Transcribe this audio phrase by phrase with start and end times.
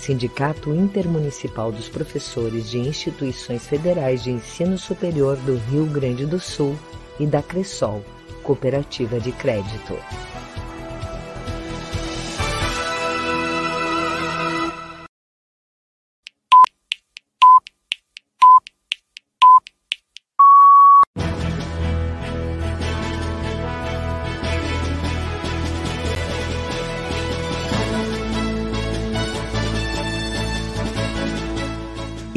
[0.00, 6.74] Sindicato Intermunicipal dos Professores de Instituições Federais de Ensino Superior do Rio Grande do Sul
[7.18, 8.02] e da Cressol,
[8.42, 9.94] Cooperativa de Crédito.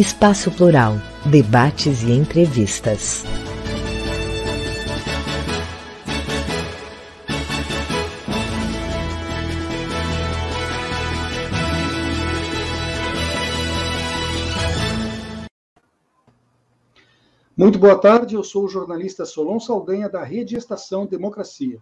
[0.03, 3.23] Espaço Plural, debates e entrevistas.
[17.55, 21.81] Muito boa tarde, eu sou o jornalista Solon Saldanha, da Rede Estação Democracia.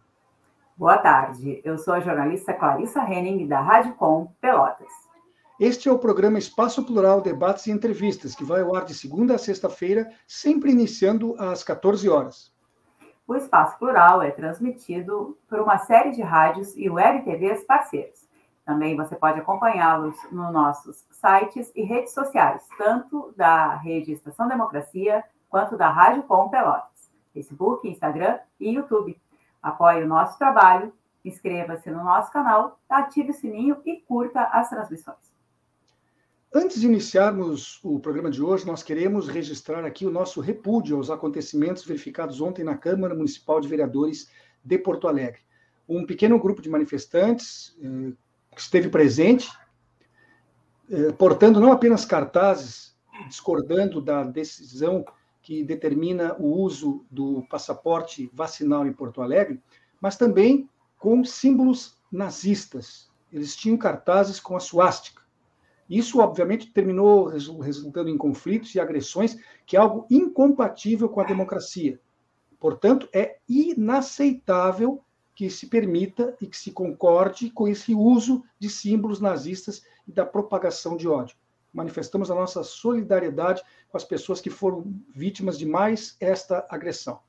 [0.77, 5.10] Boa tarde, eu sou a jornalista Clarissa Henning, da Rádio Com Pelotas.
[5.61, 9.35] Este é o programa Espaço Plural Debates e Entrevistas, que vai ao ar de segunda
[9.35, 12.51] a sexta-feira, sempre iniciando às 14 horas.
[13.27, 18.27] O Espaço Plural é transmitido por uma série de rádios e web TVs parceiros.
[18.65, 25.23] Também você pode acompanhá-los nos nossos sites e redes sociais, tanto da Rede Estação Democracia
[25.47, 29.15] quanto da Rádio Com Pelotas, Facebook, Instagram e YouTube.
[29.61, 30.91] Apoie o nosso trabalho,
[31.23, 35.30] inscreva-se no nosso canal, ative o sininho e curta as transmissões.
[36.53, 41.09] Antes de iniciarmos o programa de hoje, nós queremos registrar aqui o nosso repúdio aos
[41.09, 44.29] acontecimentos verificados ontem na Câmara Municipal de Vereadores
[44.61, 45.39] de Porto Alegre.
[45.87, 48.11] Um pequeno grupo de manifestantes eh,
[48.57, 49.49] esteve presente,
[50.89, 52.97] eh, portando não apenas cartazes
[53.29, 55.05] discordando da decisão
[55.41, 59.63] que determina o uso do passaporte vacinal em Porto Alegre,
[60.01, 63.09] mas também com símbolos nazistas.
[63.31, 65.20] Eles tinham cartazes com a suástica
[65.97, 71.99] isso, obviamente, terminou resultando em conflitos e agressões, que é algo incompatível com a democracia.
[72.57, 75.03] Portanto, é inaceitável
[75.35, 80.25] que se permita e que se concorde com esse uso de símbolos nazistas e da
[80.25, 81.35] propagação de ódio.
[81.73, 87.19] Manifestamos a nossa solidariedade com as pessoas que foram vítimas de mais esta agressão.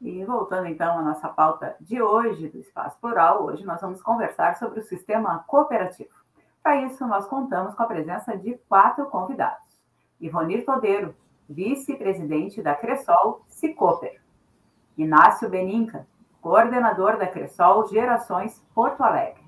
[0.00, 4.58] E voltando então à nossa pauta de hoje do Espaço Plural, hoje nós vamos conversar
[4.58, 6.21] sobre o sistema cooperativo.
[6.62, 9.66] Para isso, nós contamos com a presença de quatro convidados.
[10.20, 11.14] Ivonir Todeiro,
[11.48, 14.20] vice-presidente da Cressol Cicoper.
[14.96, 16.06] Inácio Beninca,
[16.40, 19.42] coordenador da Cressol Gerações Porto Alegre.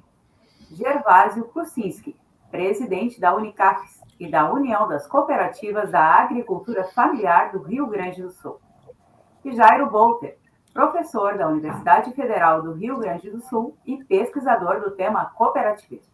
[0.73, 2.17] Gervásio Kucinski,
[2.51, 8.33] presidente da Unicafes e da União das Cooperativas da Agricultura Familiar do Rio Grande do
[8.33, 8.59] Sul.
[9.45, 10.37] E Jairo Bolter,
[10.73, 16.14] professor da Universidade Federal do Rio Grande do Sul e pesquisador do tema cooperativismo.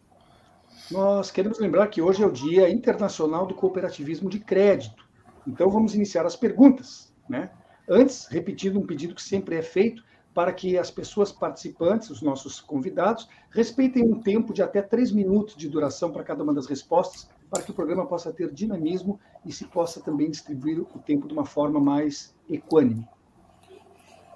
[0.89, 5.07] Nós queremos lembrar que hoje é o Dia Internacional do Cooperativismo de Crédito.
[5.47, 7.51] Então vamos iniciar as perguntas, né?
[7.89, 12.61] Antes, repetindo um pedido que sempre é feito para que as pessoas participantes, os nossos
[12.61, 17.29] convidados, respeitem um tempo de até três minutos de duração para cada uma das respostas,
[17.49, 21.33] para que o programa possa ter dinamismo e se possa também distribuir o tempo de
[21.33, 23.07] uma forma mais equânime.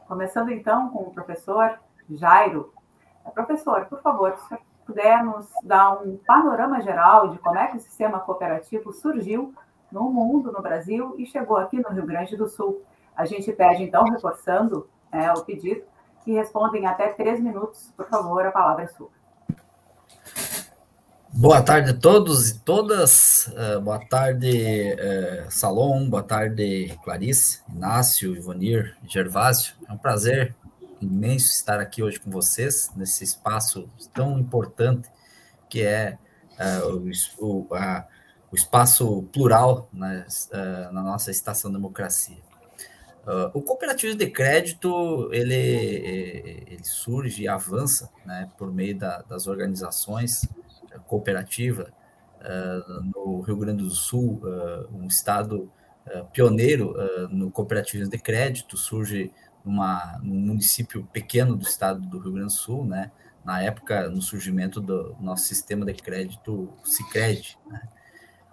[0.08, 1.80] Começando então com o professor
[2.10, 2.74] Jairo.
[3.34, 4.38] Professor, por favor,
[4.86, 9.54] puder nos dar um panorama geral de como é que o sistema cooperativo surgiu
[9.92, 12.82] no mundo, no Brasil e chegou aqui no Rio Grande do Sul.
[13.16, 15.84] A gente pede, então, reforçando é, o pedido,
[16.24, 17.94] que respondem até três minutos.
[17.96, 19.10] Por favor, a palavra é sua.
[21.38, 23.48] Boa tarde a todos e todas.
[23.48, 26.10] Uh, boa tarde, uh, Salom.
[26.10, 29.76] Boa tarde, Clarice, Inácio, Ivonir, Gervásio.
[29.88, 30.56] É um prazer
[31.06, 35.10] imenso estar aqui hoje com vocês, nesse espaço tão importante
[35.70, 36.18] que é
[36.60, 38.08] uh, o, a,
[38.52, 40.26] o espaço plural né,
[40.92, 42.38] na nossa estação democracia.
[43.26, 49.48] Uh, o cooperativismo de crédito ele, ele surge e avança né, por meio da, das
[49.48, 50.48] organizações
[51.08, 55.72] cooperativas uh, no Rio Grande do Sul, uh, um estado
[56.32, 56.94] pioneiro
[57.32, 59.34] no cooperativismo de crédito, surge
[59.66, 63.12] numa, num município pequeno do estado do Rio Grande do Sul, né,
[63.44, 67.82] na época, no surgimento do nosso sistema de crédito Sicredi, né,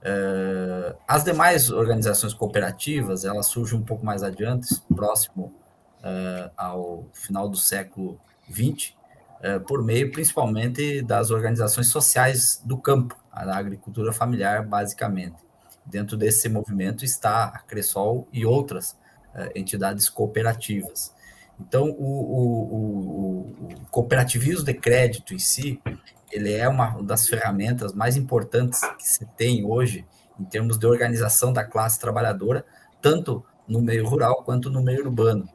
[0.03, 5.55] Uh, as demais organizações cooperativas, elas surgem um pouco mais adiante, próximo
[5.99, 8.21] uh, ao final do século
[8.51, 8.97] XX, uh,
[9.43, 15.37] eh, por meio principalmente das organizações sociais do campo, da agricultura familiar, basicamente.
[15.87, 18.97] Dentro desse movimento está a Cressol e outras
[19.55, 21.13] entidades cooperativas.
[21.61, 25.81] Então, o, o, o, o cooperativismo de crédito em si,
[26.31, 30.07] ele é uma das ferramentas mais importantes que se tem hoje
[30.41, 32.65] em termos de organização da classe trabalhadora,
[33.01, 35.49] tanto no meio rural quanto no meio urbano.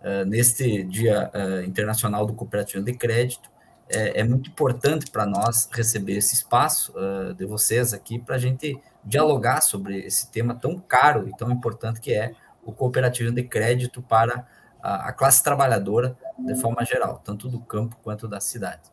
[0.00, 3.50] Uh, neste Dia uh, Internacional do Cooperativo de Crédito,
[3.86, 8.38] é, é muito importante para nós receber esse espaço uh, de vocês aqui para a
[8.38, 12.32] gente dialogar sobre esse tema tão caro e tão importante que é
[12.64, 14.46] o cooperativo de crédito para
[14.82, 18.90] a, a classe trabalhadora de forma geral, tanto do campo quanto da cidade.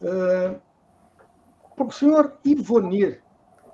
[0.00, 0.60] Uh,
[1.92, 3.22] senhor Ivonir,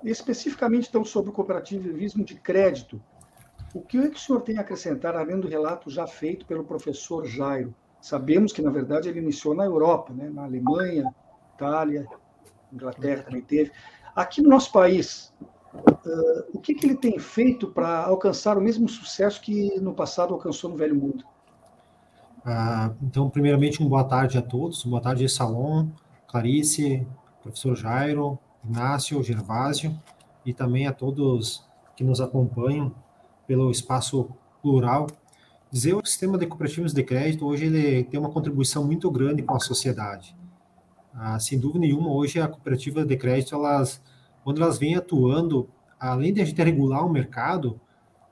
[0.03, 3.01] especificamente então sobre o cooperativismo de crédito,
[3.73, 6.63] o que, é que o senhor tem a acrescentar, além do relato já feito pelo
[6.63, 7.73] professor Jairo?
[8.01, 10.29] Sabemos que, na verdade, ele iniciou na Europa, né?
[10.29, 11.13] na Alemanha,
[11.55, 12.07] Itália,
[12.71, 13.71] Inglaterra também teve.
[14.15, 15.33] Aqui no nosso país,
[15.73, 20.33] uh, o que, que ele tem feito para alcançar o mesmo sucesso que no passado
[20.33, 21.23] alcançou no Velho Mundo?
[22.45, 25.89] Ah, então, primeiramente, uma boa tarde a todos, boa tarde, Salom.
[26.27, 27.07] Clarice,
[27.41, 29.99] professor Jairo, Inácio, Gervásio
[30.45, 32.93] e também a todos que nos acompanham
[33.47, 34.29] pelo espaço
[34.61, 35.07] plural.
[35.71, 39.55] Dizer o sistema de cooperativas de crédito hoje ele tem uma contribuição muito grande com
[39.55, 40.35] a sociedade.
[41.13, 44.01] Ah, sem dúvida nenhuma, hoje a cooperativa de crédito, elas,
[44.49, 45.69] quando elas vêm atuando,
[45.99, 47.79] além de a gente regular o mercado,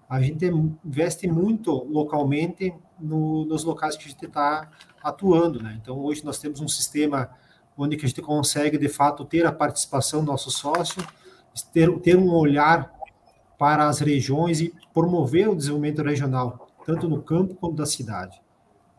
[0.10, 0.46] a gente
[0.84, 4.68] investe muito localmente no, nos locais que a gente está
[5.04, 5.62] atuando.
[5.62, 5.78] Né?
[5.80, 7.30] Então, hoje nós temos um sistema
[7.78, 11.06] onde que a gente consegue, de fato, ter a participação do nosso sócio,
[11.72, 12.92] ter, ter um olhar
[13.56, 18.42] para as regiões e promover o desenvolvimento regional, tanto no campo quanto da cidade.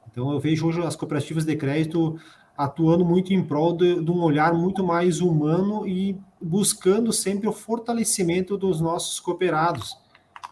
[0.09, 2.17] Então, eu vejo hoje as cooperativas de crédito
[2.58, 7.52] atuando muito em prol de, de um olhar muito mais humano e buscando sempre o
[7.52, 9.96] fortalecimento dos nossos cooperados.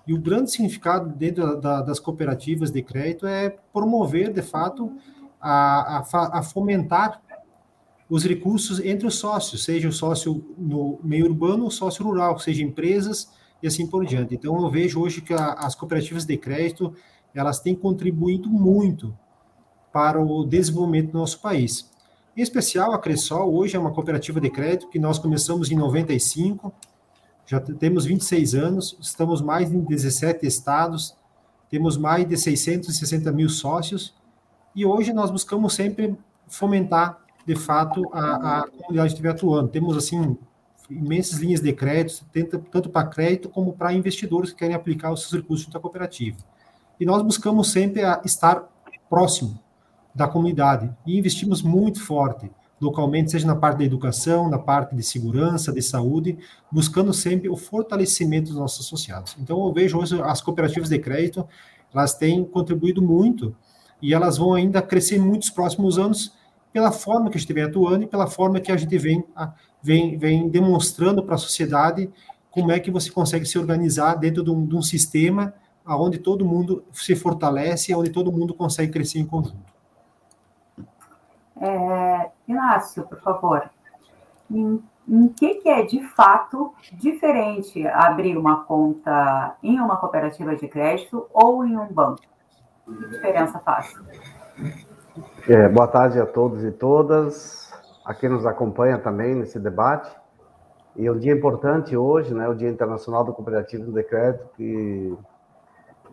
[0.07, 4.97] E o grande significado dentro da, das cooperativas de crédito é promover, de fato,
[5.41, 7.21] a, a, a fomentar
[8.09, 12.63] os recursos entre os sócios, seja o sócio no meio urbano ou sócio rural, seja
[12.63, 14.33] empresas e assim por diante.
[14.33, 16.95] Então, eu vejo hoje que a, as cooperativas de crédito,
[17.35, 19.13] elas têm contribuído muito
[19.93, 21.96] para o desenvolvimento do nosso país.
[22.37, 26.71] Em especial, a Cressol hoje é uma cooperativa de crédito que nós começamos em 95,
[27.47, 31.17] já temos 26 anos, estamos mais em 17 estados,
[31.71, 34.15] temos mais de 660 mil sócios,
[34.75, 36.15] e hoje nós buscamos sempre
[36.47, 39.69] fomentar de fato, a, a comunidade estiver atuando.
[39.69, 40.37] Temos, assim,
[40.91, 42.27] imensas linhas de crédito,
[42.71, 46.37] tanto para crédito como para investidores que querem aplicar os seus recursos à cooperativa.
[46.99, 48.69] E nós buscamos sempre estar
[49.09, 49.65] próximo
[50.17, 55.03] da comunidade e investimos muito forte localmente, seja na parte da educação, na parte de
[55.03, 56.39] segurança, de saúde,
[56.71, 59.37] buscando sempre o fortalecimento dos nossos associados.
[59.41, 61.47] Então, eu vejo hoje as cooperativas de crédito,
[61.93, 63.57] elas têm contribuído muito
[64.01, 66.33] e elas vão ainda crescer muito nos próximos anos,
[66.73, 69.25] pela forma que a gente vem atuando e pela forma que a gente vem,
[69.83, 72.11] vem, vem demonstrando para a sociedade
[72.51, 75.55] como é que você consegue se organizar dentro de um, de um sistema
[75.87, 79.76] onde todo mundo se fortalece, onde todo mundo consegue crescer em conjunto.
[81.61, 83.71] É, Inácio, por favor,
[84.51, 90.69] em, em que, que é de fato diferente abrir uma conta em uma cooperativa de
[90.69, 92.23] crédito ou em um banco?
[92.85, 93.95] Que diferença faz?
[95.49, 97.73] É, boa tarde a todos e todas,
[98.05, 100.15] a quem nos acompanha também nesse debate.
[100.95, 105.17] E um dia importante hoje, né, o Dia Internacional do Cooperativo de Crédito, que,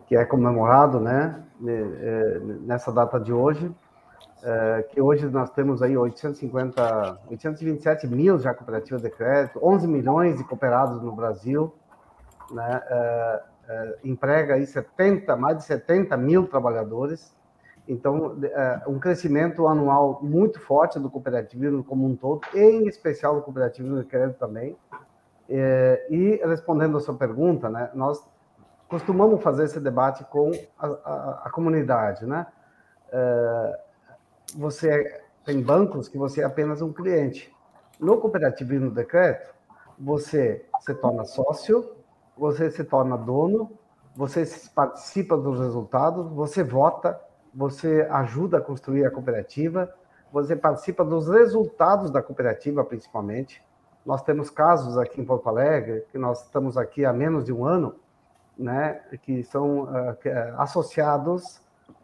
[0.06, 3.74] que é comemorado né, é, nessa data de hoje,
[4.42, 10.36] é, que hoje nós temos aí 850, 827 mil já cooperativas de crédito, 11 milhões
[10.36, 11.74] de cooperados no Brasil,
[12.50, 17.34] né, é, é, emprega aí 70, mais de 70 mil trabalhadores,
[17.86, 18.36] Então,
[18.86, 24.06] um crescimento anual muito forte do cooperativismo como um todo, em especial do cooperativismo de
[24.06, 24.74] crédito também.
[25.48, 28.26] E respondendo a sua pergunta, né, nós
[28.88, 32.46] costumamos fazer esse debate com a, a, a comunidade, né?
[34.56, 37.54] Você tem bancos que você é apenas um cliente.
[38.00, 39.54] No cooperativismo de crédito,
[39.98, 41.92] você se torna sócio,
[42.36, 43.70] você se torna dono,
[44.16, 44.44] você
[44.74, 47.20] participa dos resultados, você vota,
[47.52, 49.92] você ajuda a construir a cooperativa,
[50.32, 53.62] você participa dos resultados da cooperativa, principalmente.
[54.04, 57.64] Nós temos casos aqui em Porto Alegre, que nós estamos aqui há menos de um
[57.64, 57.94] ano,
[58.56, 60.16] né, que são uh,
[60.58, 61.60] associados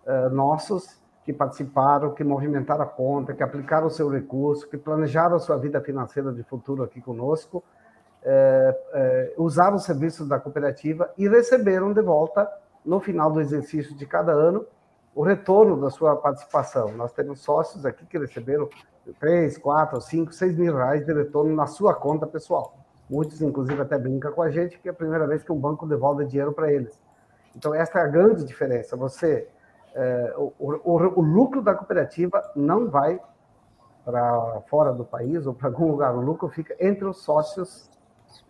[0.07, 5.37] uh, nossos que participaram, que movimentaram a conta, que aplicaram o seu recurso, que planejaram
[5.37, 7.63] a sua vida financeira de futuro aqui conosco,
[9.37, 12.51] usaram os serviços da cooperativa e receberam de volta,
[12.85, 14.65] no final do exercício de cada ano,
[15.15, 16.93] o retorno da sua participação.
[16.93, 18.69] Nós temos sócios aqui que receberam
[19.19, 22.77] 3, 4, 5, 6 mil reais de retorno na sua conta pessoal.
[23.09, 25.87] Muitos, inclusive, até brincam com a gente que é a primeira vez que um banco
[25.87, 26.99] devolve dinheiro para eles.
[27.57, 28.97] Então, essa é a grande diferença.
[28.97, 29.49] Você,
[29.95, 33.21] é, o, o, o, lucro da cooperativa não vai
[34.05, 36.15] para fora do país ou para algum lugar.
[36.15, 37.91] O lucro fica entre os sócios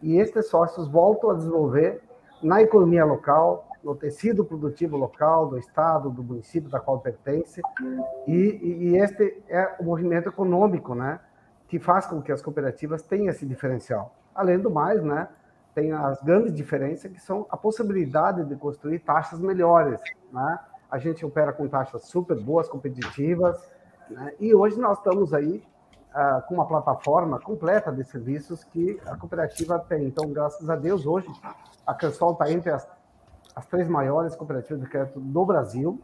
[0.03, 2.03] e estes sócios voltam a desenvolver
[2.43, 7.63] na economia local, no tecido produtivo local, do estado, do município da qual pertence,
[8.27, 8.33] e,
[8.63, 11.21] e, este é o movimento econômico, né,
[11.69, 14.15] que faz com que as cooperativas tenham esse diferencial.
[14.35, 15.29] Além do mais, né,
[15.75, 20.01] tem as grandes diferenças que são a possibilidade de construir taxas melhores,
[20.33, 20.59] né?
[20.91, 23.57] A gente opera com taxas super boas, competitivas,
[24.09, 24.35] né?
[24.41, 25.63] e hoje nós estamos aí
[26.15, 30.05] uh, com uma plataforma completa de serviços que a cooperativa tem.
[30.05, 31.29] Então, graças a Deus, hoje
[31.87, 32.89] a Cansol está entre as
[33.55, 36.01] as três maiores cooperativas de crédito do Brasil,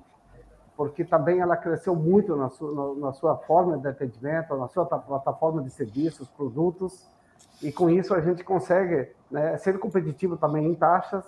[0.77, 5.63] porque também ela cresceu muito na sua, na sua forma de atendimento, na sua plataforma
[5.63, 7.09] de serviços, produtos,
[7.63, 11.25] e com isso a gente consegue né, ser competitivo também em taxas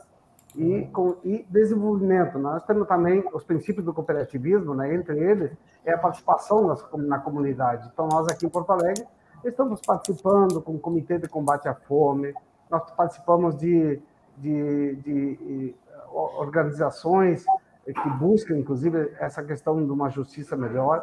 [0.59, 2.39] e, com, e desenvolvimento.
[2.39, 7.19] Nós temos também os princípios do cooperativismo, né, entre eles é a participação nas, na
[7.21, 7.89] comunidade.
[7.93, 9.07] Então, nós aqui em Porto Alegre
[9.45, 12.35] estamos participando com o Comitê de Combate à Fome,
[12.69, 14.03] nós participamos de,
[14.37, 15.75] de, de
[16.13, 17.45] organizações
[17.85, 21.03] que buscam, inclusive, essa questão de uma justiça melhor,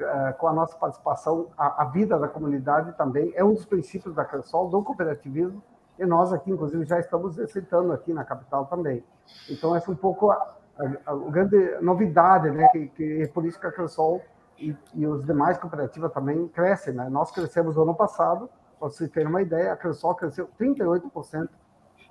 [0.00, 4.24] eh, com a nossa participação, a, vida da comunidade também é um dos princípios da
[4.24, 5.62] Cansol, do cooperativismo,
[5.98, 9.02] e nós aqui, inclusive, já estamos exercitando aqui na capital também.
[9.50, 13.72] Então, essa é um pouco a, a, a grande novidade, né, que, que é a
[13.72, 14.22] Cansol
[14.58, 16.94] e, e os demais cooperativas também crescem.
[16.94, 17.08] Né?
[17.08, 18.48] Nós crescemos no ano passado,
[18.78, 21.48] para vocês terem uma ideia, a Cansol cresceu 38%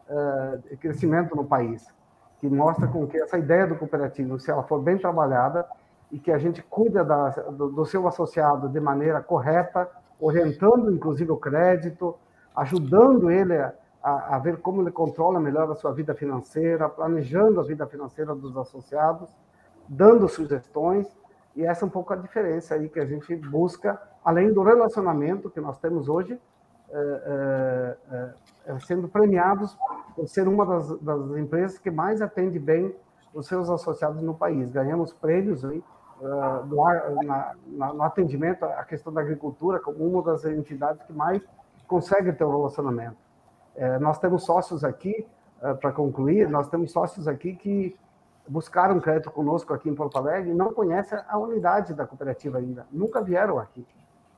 [0.07, 1.93] eh, de crescimento no país
[2.39, 5.65] que mostra com que essa ideia do cooperativo, se ela for bem trabalhada
[6.11, 9.89] e que a gente cuida da, do, do, seu associado de maneira correta,
[10.19, 12.15] orientando inclusive o crédito,
[12.55, 17.63] ajudando ele a, a, ver como ele controla melhor a sua vida financeira, planejando a
[17.63, 19.29] vida financeira dos associados,
[19.87, 21.07] dando sugestões,
[21.55, 25.49] e essa é um pouco a diferença aí que a gente busca, além do relacionamento
[25.49, 26.39] que nós temos hoje,
[26.91, 28.33] é, é,
[28.67, 29.77] é, sendo premiados
[30.15, 32.95] por ser uma das, das, empresas que mais atende bem
[33.33, 34.69] os seus associados no país.
[34.69, 35.83] Ganhamos prêmios aí,
[36.67, 36.75] do,
[37.25, 41.41] na, na, no atendimento à questão da agricultura como uma das entidades que mais
[41.87, 43.17] consegue ter um relacionamento.
[43.75, 45.27] É, nós temos sócios aqui,
[45.61, 47.95] uh, para concluir, nós temos sócios aqui que
[48.47, 52.85] buscaram crédito conosco aqui em Porto Alegre e não conhecem a unidade da cooperativa ainda,
[52.91, 53.85] nunca vieram aqui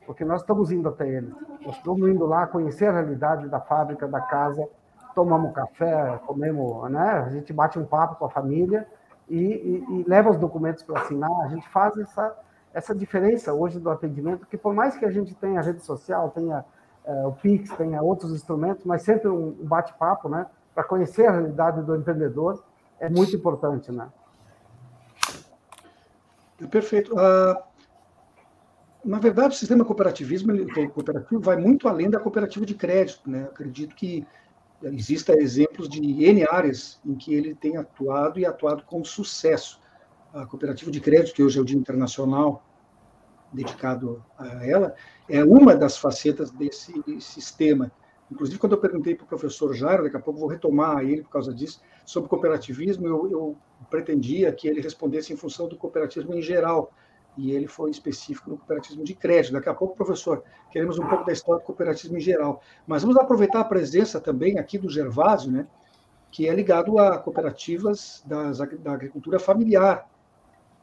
[0.07, 1.35] porque nós estamos indo até eles.
[1.65, 4.65] Nós estamos indo lá conhecer a realidade da fábrica, da casa,
[5.13, 7.25] tomamos café, comemos, né?
[7.25, 8.87] A gente bate um papo com a família
[9.27, 11.29] e, e, e leva os documentos para assinar.
[11.43, 12.33] A gente faz essa,
[12.73, 16.59] essa diferença hoje do atendimento, que por mais que a gente tenha rede social, tenha
[16.59, 16.63] é,
[17.25, 20.45] o Pix, tenha outros instrumentos, mas sempre um bate-papo, né?
[20.75, 22.63] Para conhecer a realidade do empreendedor
[22.99, 24.09] é muito importante, né?
[26.69, 27.13] Perfeito.
[27.13, 27.67] Uh,
[29.05, 33.29] na verdade, o sistema cooperativismo, ele, cooperativo vai muito além da cooperativa de crédito.
[33.29, 33.43] Né?
[33.43, 34.27] Acredito que
[34.83, 39.79] existam exemplos de N áreas em que ele tem atuado e atuado com sucesso.
[40.33, 42.63] A cooperativa de crédito, que hoje é o Dia Internacional
[43.53, 44.93] dedicado a ela,
[45.29, 47.91] é uma das facetas desse sistema.
[48.31, 51.29] Inclusive, quando eu perguntei para o professor Jairo, daqui a pouco vou retomar ele por
[51.29, 53.57] causa disso, sobre cooperativismo, eu, eu
[53.89, 56.91] pretendia que ele respondesse em função do cooperativismo em geral,
[57.37, 59.53] e ele foi específico no cooperativismo de crédito.
[59.53, 62.61] Daqui a pouco, professor, queremos um pouco da história do cooperativismo em geral.
[62.85, 65.67] Mas vamos aproveitar a presença também aqui do Gervásio, né,
[66.31, 70.09] que é ligado a cooperativas das, da agricultura familiar.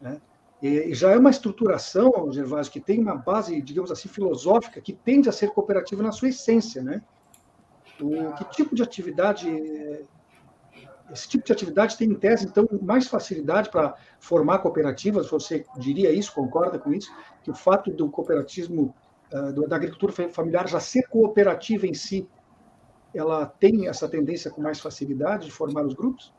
[0.01, 0.21] Né?
[0.67, 5.29] E já é uma estruturação, Gervásio, que tem uma base, digamos assim, filosófica, que tende
[5.29, 7.03] a ser cooperativa na sua essência, né?
[8.01, 9.47] O, que tipo de atividade
[11.13, 15.29] esse tipo de atividade tem, em tese, então, mais facilidade para formar cooperativas.
[15.29, 17.13] Você diria isso, concorda com isso?
[17.43, 18.95] Que o fato do cooperativismo,
[19.31, 22.27] ah, da agricultura familiar já ser cooperativa em si,
[23.15, 26.33] ela tem essa tendência com mais facilidade de formar os grupos?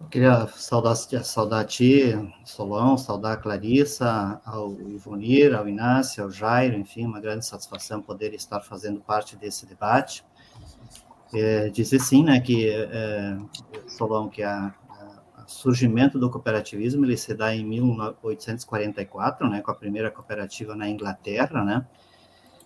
[0.00, 2.14] Eu queria saudar, saudar a ti,
[2.44, 8.32] Solon, saudar a Clarissa, ao Ivonir, ao Inácio, ao Jairo, enfim, uma grande satisfação poder
[8.32, 10.24] estar fazendo parte desse debate.
[11.34, 13.36] É, dizer sim, né, que é,
[13.88, 19.74] Solon, que a, a, surgimento do cooperativismo ele se dá em 1844, né, com a
[19.74, 21.86] primeira cooperativa na Inglaterra, né,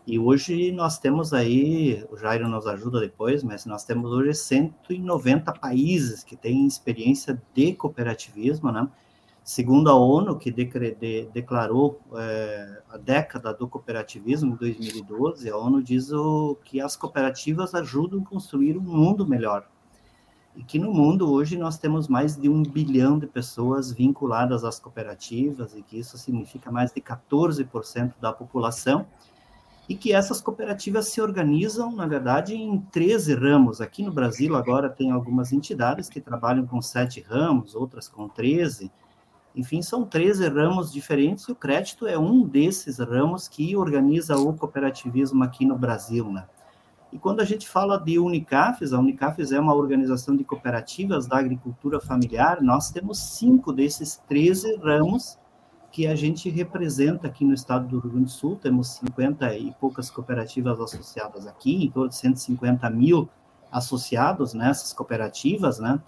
[0.07, 5.53] e hoje nós temos aí, o Jairo nos ajuda depois, mas nós temos hoje 190
[5.53, 8.89] países que têm experiência de cooperativismo, né,
[9.45, 15.57] Segundo a ONU, que de, de, declarou é, a década do cooperativismo em 2012, a
[15.57, 19.67] ONU diz o, que as cooperativas ajudam a construir um mundo melhor.
[20.55, 24.79] E que no mundo hoje nós temos mais de um bilhão de pessoas vinculadas às
[24.79, 29.07] cooperativas, e que isso significa mais de 14% da população,
[29.93, 33.81] e que essas cooperativas se organizam, na verdade, em 13 ramos.
[33.81, 38.91] Aqui no Brasil, agora, tem algumas entidades que trabalham com sete ramos, outras com 13
[39.55, 44.55] enfim, são 13 ramos diferentes e o crédito é um desses ramos que organiza o
[44.55, 46.47] cooperativismo aqui no Brasil, né?
[47.13, 51.37] E quando a gente fala de Unicafes, a Unicafes é uma organização de cooperativas da
[51.37, 55.37] agricultura familiar, nós temos cinco desses 13 ramos
[55.93, 59.73] que a gente representa aqui no estado do Rio Grande do Sul, temos 50 e
[59.79, 63.29] poucas cooperativas associadas aqui, em torno de 150 mil
[63.71, 66.01] associados nessas cooperativas, né?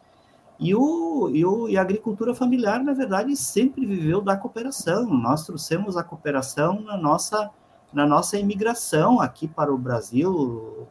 [0.58, 5.04] E, o, e, o, e a agricultura familiar, na verdade, sempre viveu da cooperação.
[5.04, 7.50] Nós trouxemos a cooperação na nossa,
[7.92, 10.86] na nossa imigração aqui para o Brasil,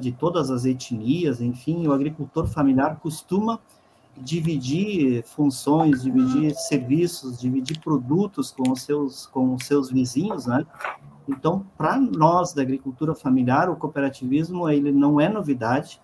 [0.00, 3.58] de todas as etnias, enfim, o agricultor familiar costuma
[4.20, 10.66] dividir funções, dividir serviços, dividir produtos com os seus, com os seus vizinhos, né?
[11.28, 16.00] Então, para nós da agricultura familiar, o cooperativismo ele não é novidade,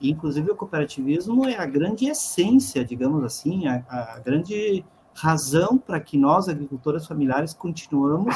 [0.00, 6.18] inclusive, o cooperativismo é a grande essência, digamos assim, a, a grande razão para que
[6.18, 8.34] nós, agricultores familiares, continuamos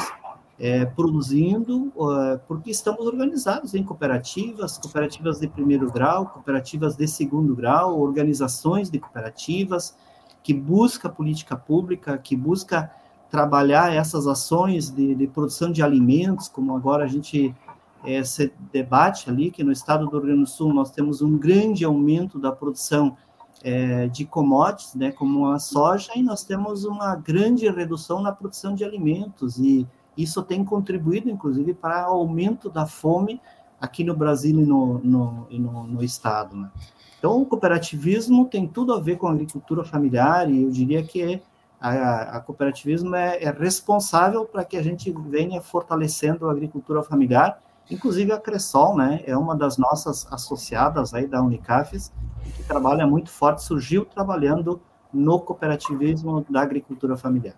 [0.59, 7.55] é, produzindo, uh, porque estamos organizados em cooperativas, cooperativas de primeiro grau, cooperativas de segundo
[7.55, 9.95] grau, organizações de cooperativas,
[10.43, 12.91] que busca política pública, que busca
[13.29, 17.55] trabalhar essas ações de, de produção de alimentos, como agora a gente
[18.03, 21.83] esse debate ali, que no estado do Rio Grande do Sul nós temos um grande
[21.83, 23.17] aumento da produção
[23.61, 28.73] é, de commodities, né, como a soja, e nós temos uma grande redução na produção
[28.73, 29.85] de alimentos, e
[30.21, 33.41] isso tem contribuído, inclusive, para o aumento da fome
[33.79, 36.55] aqui no Brasil e no, no, e no, no estado.
[36.55, 36.69] Né?
[37.17, 41.41] Então, o cooperativismo tem tudo a ver com a agricultura familiar, e eu diria que
[41.79, 47.59] a, a cooperativismo é, é responsável para que a gente venha fortalecendo a agricultura familiar,
[47.89, 52.13] Inclusive a Cressol, né, é uma das nossas associadas aí da Unicafes,
[52.55, 54.79] que trabalha muito forte, surgiu trabalhando
[55.11, 57.55] no cooperativismo da agricultura familiar.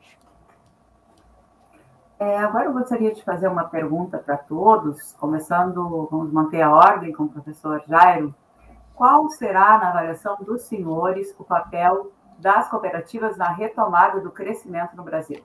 [2.22, 7.12] É, agora eu gostaria de fazer uma pergunta para todos, começando, vamos manter a ordem
[7.12, 8.32] com o professor Jairo.
[8.94, 15.04] Qual será, na avaliação dos senhores, o papel das cooperativas na retomada do crescimento no
[15.04, 15.44] Brasil?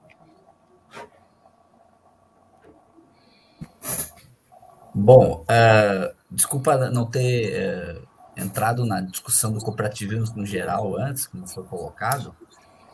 [4.95, 11.49] Bom, uh, desculpa não ter uh, entrado na discussão do cooperativismo no geral antes, como
[11.49, 12.37] foi colocado.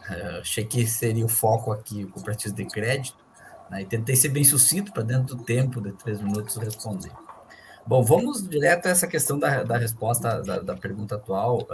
[0.09, 3.22] Uh, achei que seria o foco aqui o cooperativismo de crédito,
[3.73, 7.11] né, e tentei ser bem sucinto para dentro do tempo de três minutos responder.
[7.85, 11.67] Bom, vamos direto a essa questão da, da resposta da, da pergunta atual.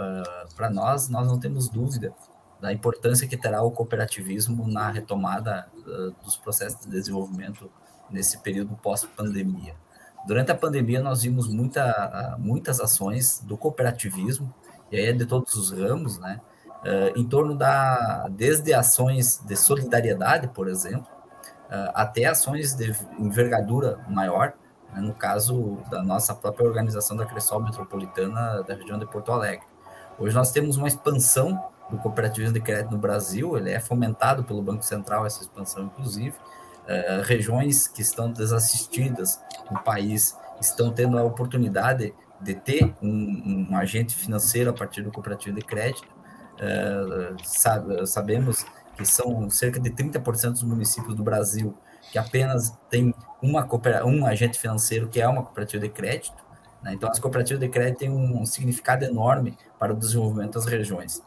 [0.55, 2.11] para nós, nós não temos dúvida
[2.59, 5.67] da importância que terá o cooperativismo na retomada
[6.23, 7.69] dos processos de desenvolvimento
[8.09, 9.75] nesse período pós-pandemia.
[10.25, 14.53] Durante a pandemia, nós vimos muita, muitas ações do cooperativismo,
[14.91, 16.41] e aí é de todos os ramos, né?
[16.79, 21.18] Uh, em torno da, desde ações de solidariedade, por exemplo, uh,
[21.93, 24.53] até ações de envergadura maior,
[24.93, 29.65] né, no caso da nossa própria organização da Cressol Metropolitana da região de Porto Alegre.
[30.17, 34.61] Hoje nós temos uma expansão do cooperativismo de crédito no Brasil, ele é fomentado pelo
[34.61, 41.23] Banco Central, essa expansão, inclusive, uh, regiões que estão desassistidas no país estão tendo a
[41.23, 46.07] oportunidade de ter um, um agente financeiro a partir do cooperativo de crédito.
[46.55, 48.65] Uh, sabe, sabemos
[48.99, 51.73] que são cerca de 30% dos municípios do Brasil
[52.11, 53.67] que apenas tem uma
[54.05, 56.43] um agente financeiro que é uma cooperativa de crédito.
[56.83, 56.93] Né?
[56.93, 61.17] Então, as cooperativas de crédito têm um significado enorme para o desenvolvimento das regiões.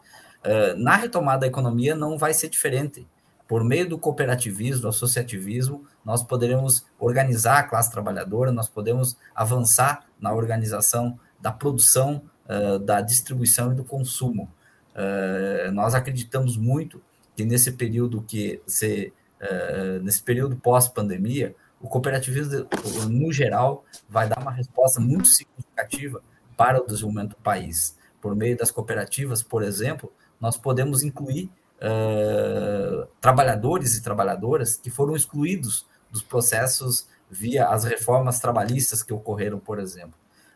[0.44, 3.06] Uh, na retomada da economia, não vai ser diferente.
[3.48, 10.04] Por meio do cooperativismo, do associativismo, nós poderemos organizar a classe trabalhadora, nós podemos avançar
[10.20, 14.52] na organização da produção, uh, da distribuição e do consumo.
[14.94, 17.00] Uh, nós acreditamos muito
[17.42, 22.68] que nesse período que se eh, nesse período pós-pandemia, o cooperativismo,
[23.10, 26.22] no geral, vai dar uma resposta muito significativa
[26.56, 27.98] para o desenvolvimento do país.
[28.20, 35.16] Por meio das cooperativas, por exemplo, nós podemos incluir uh, trabalhadores e trabalhadoras que foram
[35.16, 40.14] excluídos dos processos via as reformas trabalhistas que ocorreram, por exemplo.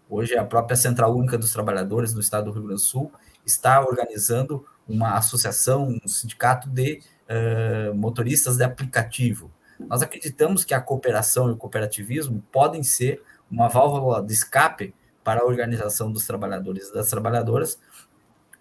[0.09, 3.11] Hoje, a própria Central Única dos Trabalhadores no estado do Rio Grande do Sul
[3.47, 9.51] está organizando uma associação, um sindicato de uh, motoristas de aplicativo.
[9.79, 15.41] Nós acreditamos que a cooperação e o cooperativismo podem ser uma válvula de escape para
[15.41, 17.79] a organização dos trabalhadores e das trabalhadoras,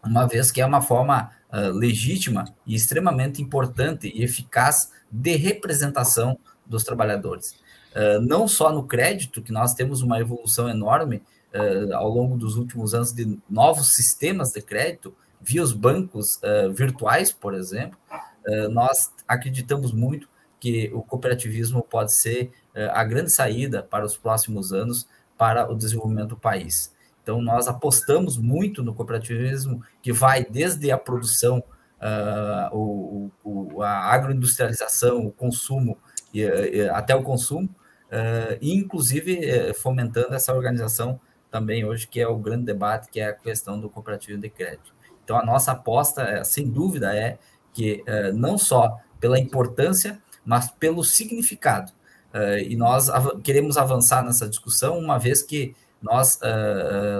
[0.03, 6.37] uma vez que é uma forma uh, legítima e extremamente importante e eficaz de representação
[6.65, 7.51] dos trabalhadores.
[7.95, 11.21] Uh, não só no crédito, que nós temos uma evolução enorme
[11.55, 16.39] uh, ao longo dos últimos anos de novos sistemas de crédito, via os bancos
[16.73, 17.99] virtuais, por exemplo,
[18.47, 20.27] eh, nós acreditamos muito
[20.59, 22.51] que o cooperativismo pode ser
[22.91, 26.95] a grande saída para os próximos anos para o desenvolvimento do país.
[27.25, 31.63] Então, nós apostamos muito no cooperativismo, que vai desde a produção,
[31.99, 35.97] uh, o, o, a agroindustrialização, o consumo,
[36.31, 41.19] e, e, até o consumo, uh, e inclusive fomentando essa organização
[41.55, 44.93] também hoje, que é o grande debate, que é a questão do cooperativo de crédito.
[45.23, 47.37] Então, a nossa aposta, sem dúvida, é
[47.71, 51.93] que uh, não só pela importância, mas pelo significado.
[52.33, 53.07] Uh, e nós
[53.41, 56.39] queremos avançar nessa discussão, uma vez que nós,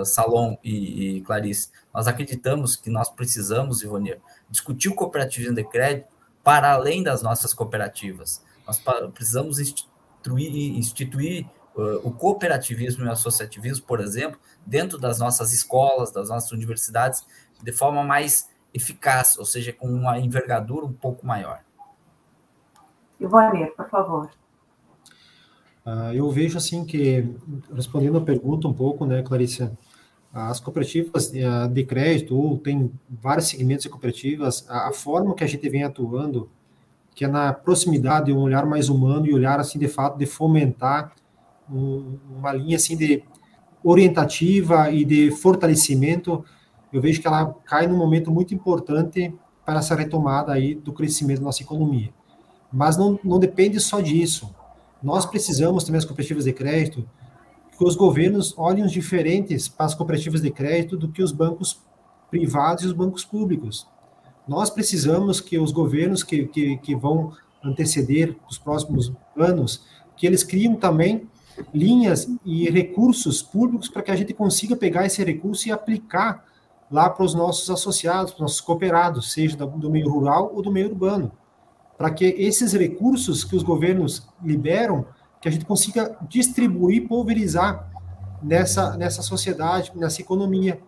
[0.06, 4.20] Salom e, Clarice, nós acreditamos que nós precisamos, Ivonir,
[4.50, 6.10] discutir o cooperativismo de crédito
[6.44, 8.44] para além das nossas cooperativas.
[8.68, 8.80] Nós
[9.14, 16.30] precisamos instituir, instituir o cooperativismo e o associativismo, por exemplo, dentro das nossas escolas, das
[16.30, 17.26] nossas universidades,
[17.62, 21.62] de forma mais eficaz, ou seja, com uma envergadura um pouco maior.
[23.20, 24.30] Ivone, por favor.
[25.86, 27.36] Uh, eu vejo assim que,
[27.74, 29.70] respondendo a pergunta um pouco, né, Clarice,
[30.34, 35.44] as cooperativas uh, de crédito, ou tem vários segmentos de cooperativas, a, a, forma que
[35.44, 36.50] a gente vem atuando,
[37.14, 41.14] que é na proximidade, um olhar mais humano e olhar, assim, de fato, de fomentar
[41.70, 43.24] um, uma linha, assim, de
[43.84, 46.44] orientativa e de fortalecimento
[46.96, 49.34] eu vejo que ela cai num momento muito importante
[49.66, 52.14] para essa retomada aí do crescimento da nossa economia.
[52.72, 54.56] Mas não, não depende só disso.
[55.04, 57.06] Nós precisamos também as cooperativas de crédito
[57.78, 61.82] que os governos olhem diferentes para as cooperativas de crédito do que os bancos
[62.32, 63.86] privados e os bancos públicos.
[64.48, 69.84] Nós precisamos que os governos que, que, que vão anteceder os próximos anos,
[70.16, 71.28] que eles criem também
[71.74, 76.44] linhas e recursos públicos para que a gente consiga pegar esse recurso e aplicar
[76.90, 80.72] lá para os nossos associados, para os nossos cooperados, seja do meio rural ou do
[80.72, 81.32] meio urbano,
[81.98, 85.06] para que esses recursos que os governos liberam,
[85.42, 87.92] que a gente consiga distribuir, pulverizar
[88.42, 90.80] nessa, nessa sociedade, nessa economia.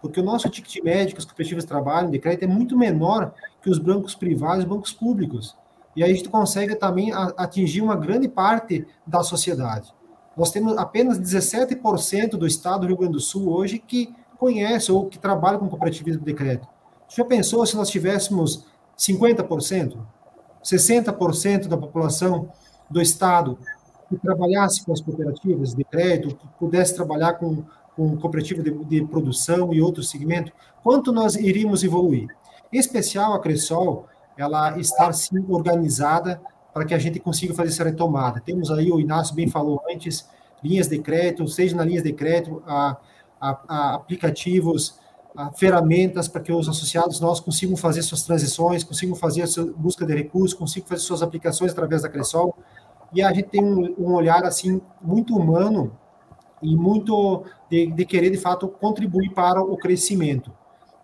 [0.00, 3.68] Porque o nosso ticket médio que as cooperativas trabalham de crédito é muito menor que
[3.68, 5.56] os bancos privados e bancos públicos.
[5.94, 9.92] E aí a gente consegue também atingir uma grande parte da sociedade.
[10.40, 15.04] Nós temos apenas 17% do estado do Rio Grande do Sul hoje que conhece ou
[15.04, 16.66] que trabalha com cooperativismo de crédito.
[17.14, 18.64] Já pensou se nós tivéssemos
[18.98, 19.98] 50%,
[20.64, 22.48] 60% da população
[22.88, 23.58] do Estado
[24.08, 27.62] que trabalhasse com as cooperativas de crédito, que pudesse trabalhar com,
[28.18, 32.34] cooperativa de, de produção e outros segmentos, quanto nós iríamos evoluir?
[32.72, 34.06] Em especial, a Cressol,
[34.38, 36.40] ela está sim organizada
[36.72, 38.40] para que a gente consiga fazer essa retomada.
[38.40, 40.28] Temos aí, o Inácio bem falou antes,
[40.62, 42.96] linhas de crédito, seja na linhas de crédito, a,
[43.40, 44.98] a, a aplicativos,
[45.36, 49.72] a ferramentas para que os associados nós consigam fazer suas transições, consigam fazer a sua
[49.76, 52.54] busca de recursos, consigam fazer suas aplicações através da Cressol.
[53.12, 55.96] E a gente tem um, um olhar assim muito humano
[56.62, 60.52] e muito de, de, querer de fato contribuir para o crescimento.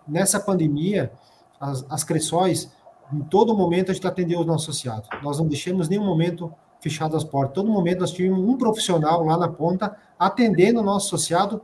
[0.06, 1.12] Nessa pandemia,
[1.58, 2.70] as, as Cressóis,
[3.12, 5.08] em todo momento a gente atendeu os nossos associados.
[5.22, 7.54] Nós não deixamos nenhum momento fechado as portas.
[7.54, 11.62] Todo momento nós tivemos um profissional lá na ponta atendendo o nosso associado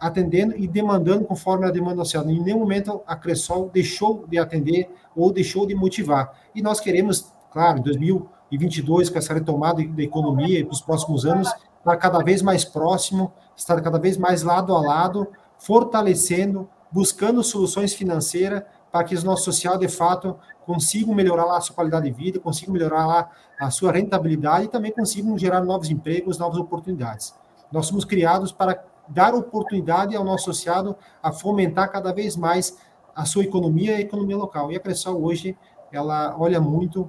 [0.00, 2.28] atendendo e demandando conforme a demanda social.
[2.28, 6.32] Em nenhum momento a Cressol deixou de atender ou deixou de motivar.
[6.54, 11.24] E nós queremos, claro, em 2022, com essa retomada da economia e para os próximos
[11.24, 17.42] anos, estar cada vez mais próximo, estar cada vez mais lado a lado, fortalecendo, buscando
[17.42, 22.06] soluções financeiras para que o nosso social, de fato, consigam melhorar lá a sua qualidade
[22.06, 26.58] de vida, consigam melhorar lá a sua rentabilidade e também consigam gerar novos empregos, novas
[26.58, 27.34] oportunidades.
[27.70, 32.76] Nós somos criados para dar oportunidade ao nosso associado a fomentar cada vez mais
[33.14, 34.70] a sua economia e a economia local.
[34.72, 35.56] E a Cressol hoje,
[35.92, 37.08] ela olha muito,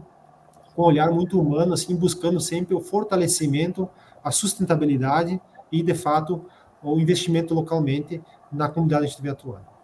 [0.76, 3.90] com um olhar muito humano, assim, buscando sempre o fortalecimento,
[4.24, 6.46] a sustentabilidade e, de fato,
[6.82, 9.77] o investimento localmente na comunidade que estiver atuando.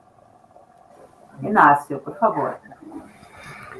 [1.41, 2.55] Inácio, por favor.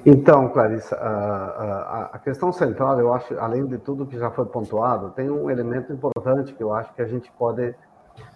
[0.06, 5.30] Então, Clarissa, a, questão central, eu acho, além de tudo que já foi pontuado, tem
[5.30, 7.74] um elemento importante que eu acho que a gente pode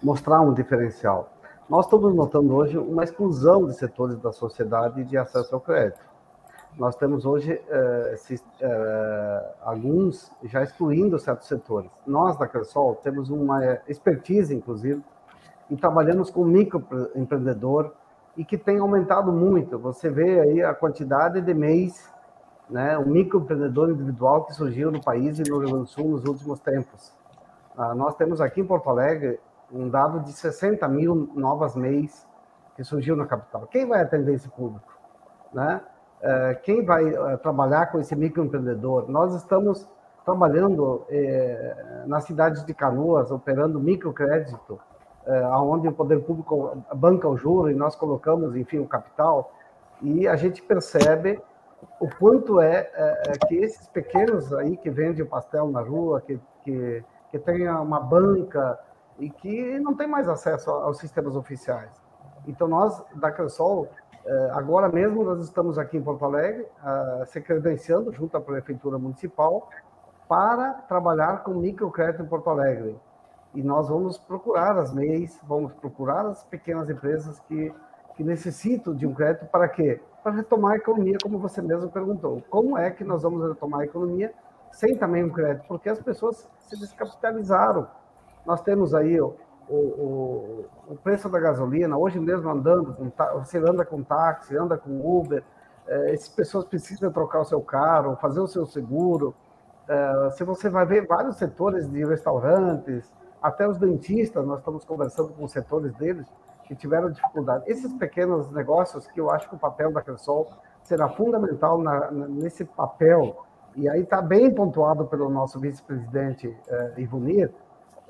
[0.02, 1.28] mostrar um diferencial.
[1.68, 6.00] Nós estamos notando hoje uma exclusão de setores da sociedade de acesso ao crédito.
[6.78, 8.14] Nós temos hoje eh,
[8.60, 11.90] eh, alguns já excluindo certos setores.
[12.06, 15.02] Nós, da Cressol, temos uma expertise, inclusive,
[15.68, 17.92] e trabalhamos com microempreendedor
[18.38, 19.76] e que tem aumentado muito.
[19.80, 22.08] Você vê aí a quantidade de mês,
[22.70, 26.24] né, o microempreendedor individual que surgiu no país e no Rio Grande do Sul nos
[26.24, 27.12] últimos tempos.
[27.76, 29.40] Ah, nós temos aqui em Porto Alegre
[29.72, 32.26] um dado de 60 mil novas MEIs
[32.76, 33.66] que surgiu na capital.
[33.66, 34.96] Quem vai atender esse público?
[35.52, 35.80] Né?
[36.22, 39.10] É, quem vai é, trabalhar com esse microempreendedor?
[39.10, 39.88] Nós estamos
[40.24, 44.78] trabalhando é, nas cidades de Canoas, operando microcrédito,
[45.60, 49.52] onde o poder público banca o juro e nós colocamos, enfim, o capital,
[50.00, 51.40] e a gente percebe
[52.00, 52.90] o quanto é,
[53.46, 58.00] que esses pequenos aí que vendem o pastel na rua, que, que, que tem uma
[58.00, 58.78] banca,
[59.18, 61.90] e que não tem mais acesso aos sistemas oficiais.
[62.46, 63.88] Então, nós, da Cressol,
[64.24, 66.66] eh, agora mesmo nós estamos aqui em Porto Alegre,
[67.26, 69.68] se credenciando junto à Prefeitura Municipal
[70.28, 72.96] para trabalhar com microcrédito em Porto Alegre.
[73.54, 77.72] E nós vamos procurar as MEIs, vamos procurar as pequenas empresas que,
[78.16, 80.00] que necessitam de um crédito para quê?
[80.22, 82.42] Para retomar a economia, como você mesmo perguntou.
[82.50, 84.32] Como é que nós vamos retomar a economia
[84.70, 85.66] sem também um crédito?
[85.66, 87.88] Porque as pessoas se descapitalizaram
[88.48, 89.36] nós temos aí o,
[89.68, 95.18] o, o preço da gasolina, hoje mesmo andando, com, você anda com táxi, anda com
[95.18, 95.44] Uber,
[95.86, 99.34] é, essas pessoas precisam trocar o seu carro, fazer o seu seguro.
[99.86, 105.32] É, se você vai ver vários setores de restaurantes, até os dentistas, nós estamos conversando
[105.32, 106.26] com os setores deles
[106.64, 107.64] que tiveram dificuldade.
[107.66, 110.48] Esses pequenos negócios que eu acho que o papel da Cressol
[110.82, 117.52] será fundamental na, nesse papel, e aí está bem pontuado pelo nosso vice-presidente eh, Ivonir,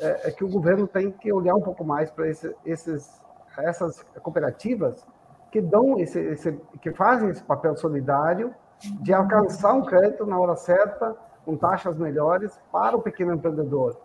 [0.01, 3.21] é, é, que o governo tem que olhar um pouco mais para esse, esses,
[3.59, 5.05] essas cooperativas
[5.51, 8.55] que dão esse, esse, que fazem esse papel solidário
[9.01, 13.97] de alcançar um crédito na hora certa, com taxas melhores para o pequeno empreendedor,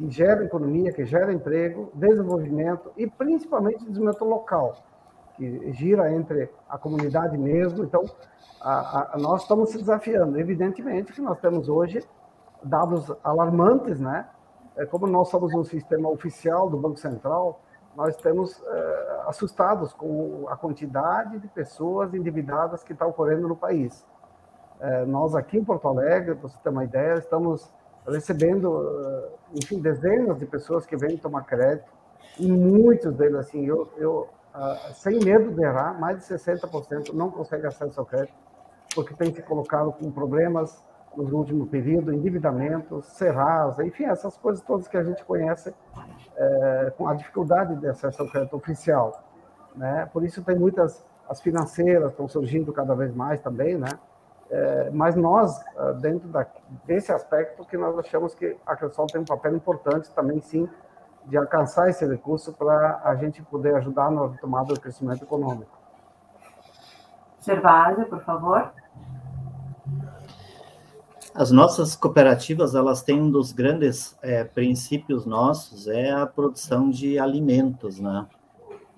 [0.00, 4.76] que gera economia, que gera emprego, desenvolvimento e principalmente desenvolvimento local,
[5.36, 7.84] que gira entre a comunidade mesmo.
[7.84, 8.02] Então,
[8.62, 10.40] a, a, nós estamos se desafiando.
[10.40, 12.02] Evidentemente que nós temos hoje
[12.62, 14.26] dados alarmantes, né?
[14.76, 17.60] É, como nós somos um sistema oficial do Banco Central,
[17.94, 24.06] nós estamos é, assustados com a quantidade de pessoas endividadas que está ocorrendo no país.
[24.80, 27.70] É, nós aqui em Porto Alegre, para você ter uma ideia, estamos
[28.06, 31.90] recebendo, enfim, dezenas de pessoas que vêm tomar crédito,
[32.38, 34.28] e muitos deles, assim, eu, eu
[34.94, 38.34] sem medo de errar, mais de 60% não conseguem acesso ao crédito,
[38.94, 40.82] porque tem se colocado com problemas
[41.16, 45.74] no último período, endividamento, Serasa, enfim, essas coisas todas que a gente conhece
[46.36, 49.22] é, com a dificuldade de acesso ao crédito oficial.
[49.74, 50.08] Né?
[50.12, 53.88] Por isso tem muitas, as financeiras estão surgindo cada vez mais também, né?
[54.50, 56.44] É, mas nós, é, dentro da,
[56.84, 60.68] desse aspecto, que nós achamos que a Cressol tem um papel importante também, sim,
[61.26, 65.78] de alcançar esse recurso para a gente poder ajudar na tomada do crescimento econômico.
[67.40, 68.72] Gervásio, por favor.
[71.32, 77.20] As nossas cooperativas, elas têm um dos grandes é, princípios nossos, é a produção de
[77.20, 78.26] alimentos, né?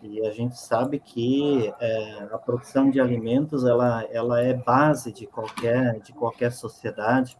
[0.03, 5.27] E a gente sabe que é, a produção de alimentos, ela, ela é base de
[5.27, 7.39] qualquer, de qualquer sociedade,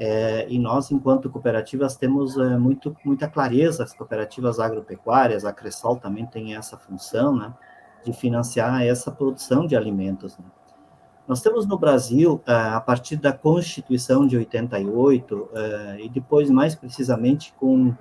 [0.00, 5.96] é, e nós, enquanto cooperativas, temos é, muito, muita clareza, as cooperativas agropecuárias, a Cressol
[5.96, 7.52] também tem essa função, né,
[8.04, 10.38] de financiar essa produção de alimentos.
[10.38, 10.44] Né?
[11.28, 16.74] Nós temos no Brasil, eh, a partir da Constituição de 88, eh, e depois, mais
[16.74, 17.94] precisamente, com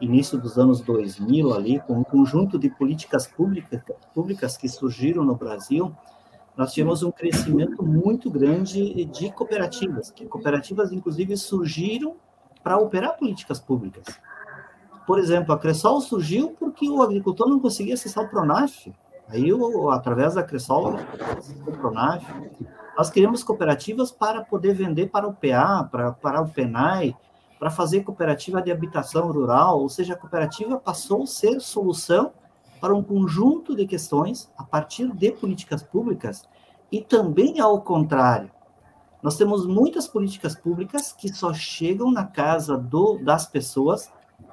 [0.00, 3.82] início dos anos 2000 ali, com um conjunto de políticas públicas,
[4.14, 5.94] públicas que surgiram no Brasil,
[6.56, 12.16] nós tivemos um crescimento muito grande de cooperativas, que cooperativas, inclusive, surgiram
[12.62, 14.04] para operar políticas públicas.
[15.06, 18.92] Por exemplo, a Cressol surgiu porque o agricultor não conseguia acessar o Pronaf.
[19.28, 19.48] Aí,
[19.92, 20.96] através da Cressol,
[21.66, 22.24] o Pronaf.
[22.96, 27.16] Nós criamos cooperativas para poder vender para o PA, para, para o PENAI,
[27.60, 32.32] para fazer cooperativa de habitação rural, ou seja, a cooperativa passou a ser solução
[32.80, 36.48] para um conjunto de questões a partir de políticas públicas
[36.90, 38.50] e também ao contrário.
[39.22, 44.10] Nós temos muitas políticas públicas que só chegam na casa do, das pessoas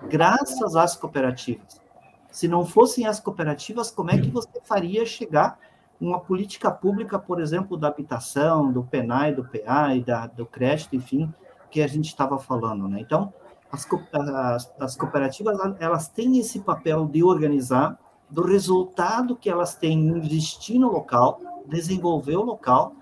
[0.09, 1.81] graças às cooperativas.
[2.29, 5.57] Se não fossem as cooperativas, como é que você faria chegar
[5.99, 10.93] uma política pública, por exemplo, da habitação, do PENAI, do PA e da, do crédito,
[10.93, 11.33] enfim,
[11.69, 12.99] que a gente estava falando, né?
[12.99, 13.33] Então,
[13.71, 17.99] as, as, as cooperativas, elas têm esse papel de organizar,
[18.29, 22.93] do resultado que elas têm investir no local, desenvolver o local.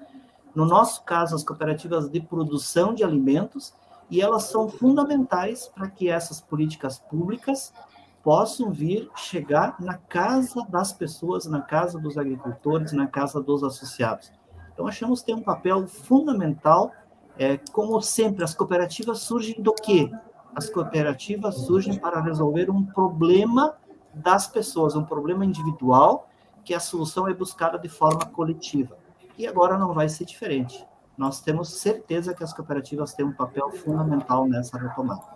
[0.54, 3.74] No nosso caso, as cooperativas de produção de alimentos,
[4.10, 7.74] e elas são fundamentais para que essas políticas públicas
[8.24, 14.32] possam vir chegar na casa das pessoas, na casa dos agricultores, na casa dos associados.
[14.74, 16.92] Então, achamos que tem um papel fundamental.
[17.38, 20.10] É, como sempre, as cooperativas surgem do quê?
[20.56, 23.76] As cooperativas surgem para resolver um problema
[24.14, 26.30] das pessoas, um problema individual,
[26.64, 28.98] que a solução é buscada de forma coletiva.
[29.38, 30.88] E agora não vai ser diferente.
[31.18, 35.36] Nós temos certeza que as cooperativas têm um papel fundamental nessa retomada.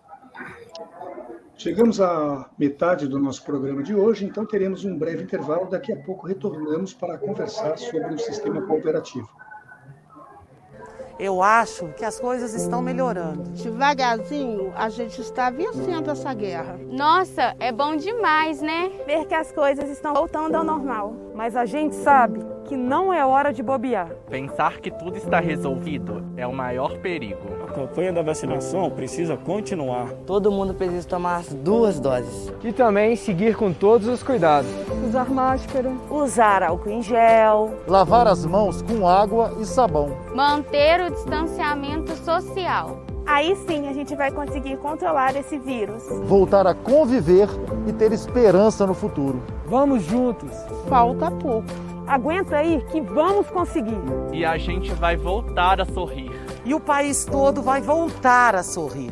[1.58, 5.70] Chegamos à metade do nosso programa de hoje, então teremos um breve intervalo.
[5.70, 9.30] Daqui a pouco retornamos para conversar sobre o sistema cooperativo
[11.20, 13.44] eu acho que as coisas estão melhorando.
[13.52, 16.80] Devagarzinho, a gente está vencendo essa guerra.
[16.90, 18.90] Nossa, é bom demais, né?
[19.06, 21.14] Ver que as coisas estão voltando ao normal.
[21.36, 24.12] Mas a gente sabe que não é hora de bobear.
[24.30, 27.59] Pensar que tudo está resolvido é o maior perigo.
[27.80, 30.10] A campanha da vacinação precisa continuar.
[30.28, 32.52] Todo mundo precisa tomar as duas doses.
[32.62, 34.70] E também seguir com todos os cuidados.
[35.08, 35.90] Usar máscara.
[36.10, 37.74] Usar álcool em gel.
[37.88, 40.10] Lavar as mãos com água e sabão.
[40.36, 43.00] Manter o distanciamento social.
[43.26, 46.04] Aí sim a gente vai conseguir controlar esse vírus.
[46.26, 47.48] Voltar a conviver
[47.88, 49.42] e ter esperança no futuro.
[49.68, 50.52] Vamos juntos.
[50.90, 51.70] Falta pouco.
[52.06, 54.02] Aguenta aí que vamos conseguir.
[54.34, 56.32] E a gente vai voltar a sorrir.
[56.70, 59.12] E o país todo vai voltar a sorrir.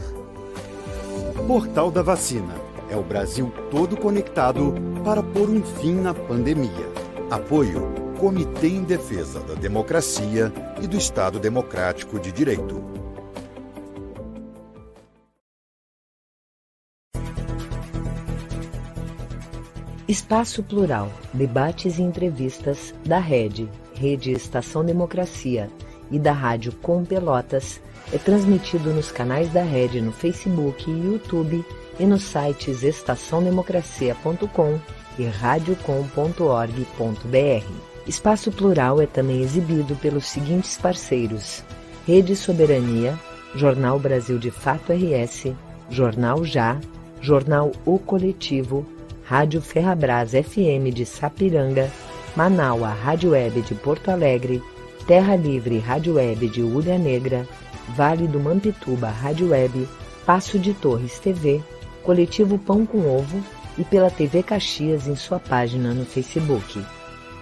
[1.48, 2.54] Portal da Vacina.
[2.88, 6.88] É o Brasil todo conectado para pôr um fim na pandemia.
[7.32, 12.80] Apoio Comitê em Defesa da Democracia e do Estado Democrático de Direito.
[20.08, 25.72] Espaço Plural, debates e entrevistas da Rede, Rede Estação Democracia
[26.12, 31.66] e da Rádio Com Pelotas é transmitido nos canais da Rede no Facebook e YouTube
[32.00, 34.80] e nos sites estaçãodemocracia.com
[35.20, 37.72] e radiocom.org.br.
[38.08, 41.64] Espaço Plural é também exibido pelos seguintes parceiros:
[42.06, 43.18] Rede Soberania,
[43.54, 45.54] Jornal Brasil de Fato RS,
[45.90, 46.80] Jornal Já,
[47.20, 48.86] Jornal O Coletivo,
[49.26, 51.92] Rádio Ferrabras FM de Sapiranga,
[52.36, 54.64] Manaua Rádio Web de Porto Alegre,
[55.08, 57.48] Terra Livre Rádio Web de Ulha Negra,
[57.96, 59.88] Vale do Mampituba Rádio Web,
[60.26, 61.64] Passo de Torres TV,
[62.04, 63.42] Coletivo Pão com Ovo
[63.78, 66.84] e pela TV Caxias em sua página no Facebook.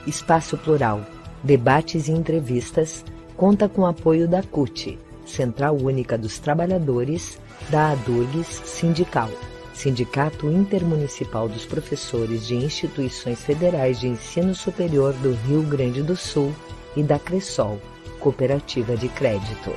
[0.05, 1.01] Espaço Plural,
[1.41, 3.03] debates e entrevistas,
[3.35, 7.39] conta com apoio da CUT, Central Única dos Trabalhadores,
[7.71, 9.31] da ADURGS Sindical.
[9.73, 16.53] Sindicato Intermunicipal dos Professores de Instituições Federais de Ensino Superior do Rio Grande do Sul
[16.95, 17.79] e da Cressol,
[18.19, 19.71] Cooperativa de Crédito.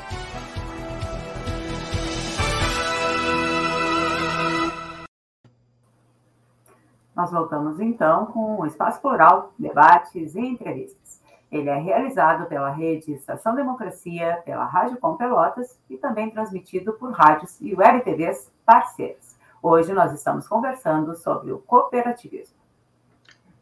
[7.14, 11.21] Nós voltamos então com o Espaço Plural, debates e entrevistas.
[11.50, 17.10] Ele é realizado pela rede Estação Democracia, pela Rádio Com Pelotas e também transmitido por
[17.10, 19.37] rádios e web TVs parceiras.
[19.60, 22.56] Hoje nós estamos conversando sobre o cooperativismo.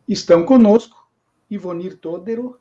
[0.07, 1.09] Estão conosco
[1.49, 2.61] Ivonir Todero,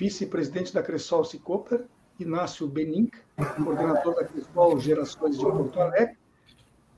[0.00, 1.84] vice-presidente da Cressol Cicoper,
[2.18, 3.18] Inácio Benink,
[3.62, 6.18] coordenador da Cressol Gerações de Porto Alegre,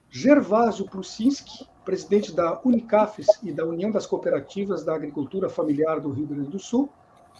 [0.08, 6.28] Gervásio Prusinski, presidente da Unicafes e da União das Cooperativas da Agricultura Familiar do Rio
[6.28, 6.88] Grande do Sul,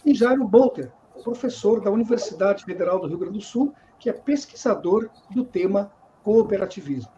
[0.05, 0.91] e Jairo Bolter,
[1.23, 5.93] professor da Universidade Federal do Rio Grande do Sul, que é pesquisador do tema
[6.23, 7.11] cooperativismo.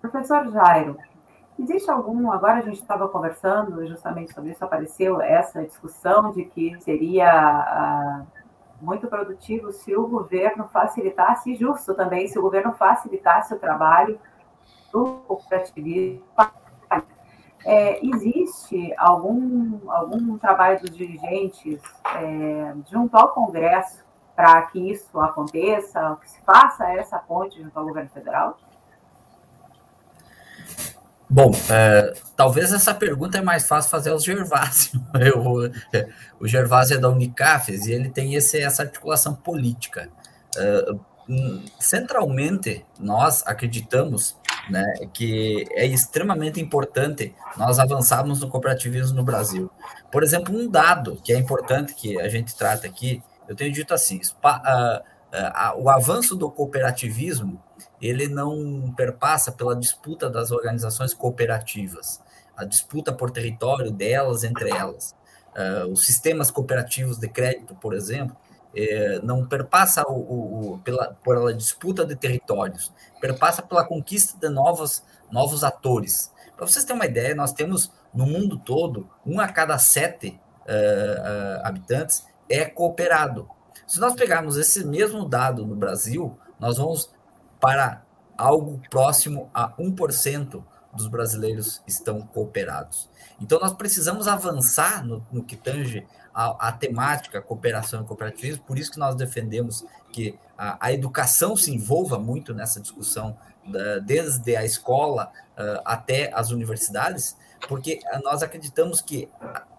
[0.00, 0.96] Professor Jairo,
[1.58, 6.80] existe algum, agora a gente estava conversando justamente sobre isso, apareceu essa discussão de que
[6.80, 8.22] seria ah,
[8.80, 14.18] muito produtivo se o governo facilitasse, justo também, se o governo facilitasse o trabalho
[14.92, 16.24] do cooperativismo.
[17.66, 21.80] É, existe algum, algum trabalho dos dirigentes
[22.14, 24.04] é, junto ao Congresso
[24.36, 28.58] para que isso aconteça, que se faça essa ponte junto ao governo federal?
[31.28, 35.00] Bom, é, talvez essa pergunta é mais fácil fazer aos Gervásio.
[35.18, 35.72] Eu,
[36.38, 40.08] o Gervásio é da Unicafes e ele tem esse, essa articulação política.
[40.56, 40.94] É,
[41.78, 44.36] centralmente, nós acreditamos
[44.68, 49.70] né, que é extremamente importante nós avançarmos no cooperativismo no Brasil.
[50.12, 53.92] Por exemplo, um dado que é importante que a gente trata aqui, eu tenho dito
[53.94, 57.62] assim, uh, uh, o avanço do cooperativismo
[58.06, 62.20] ele não perpassa pela disputa das organizações cooperativas,
[62.56, 65.14] a disputa por território delas entre elas.
[65.54, 68.36] Uh, os sistemas cooperativos de crédito, por exemplo,
[68.76, 74.52] eh, não perpassa o, o, o, pela, pela disputa de territórios, perpassa pela conquista de
[74.52, 76.32] novos, novos atores.
[76.56, 81.60] Para vocês terem uma ideia, nós temos no mundo todo, um a cada sete uh,
[81.62, 83.48] uh, habitantes é cooperado.
[83.86, 87.13] Se nós pegarmos esse mesmo dado no Brasil, nós vamos
[87.64, 88.04] para
[88.36, 90.62] algo próximo a 1%
[90.92, 93.08] dos brasileiros estão cooperados.
[93.40, 98.78] Então, nós precisamos avançar no, no que tange a, a, temática cooperação e cooperativismo, por
[98.78, 103.34] isso que nós defendemos que a, a educação se envolva muito nessa discussão,
[103.66, 107.34] da, desde a escola uh, até as universidades,
[107.68, 109.28] porque nós acreditamos que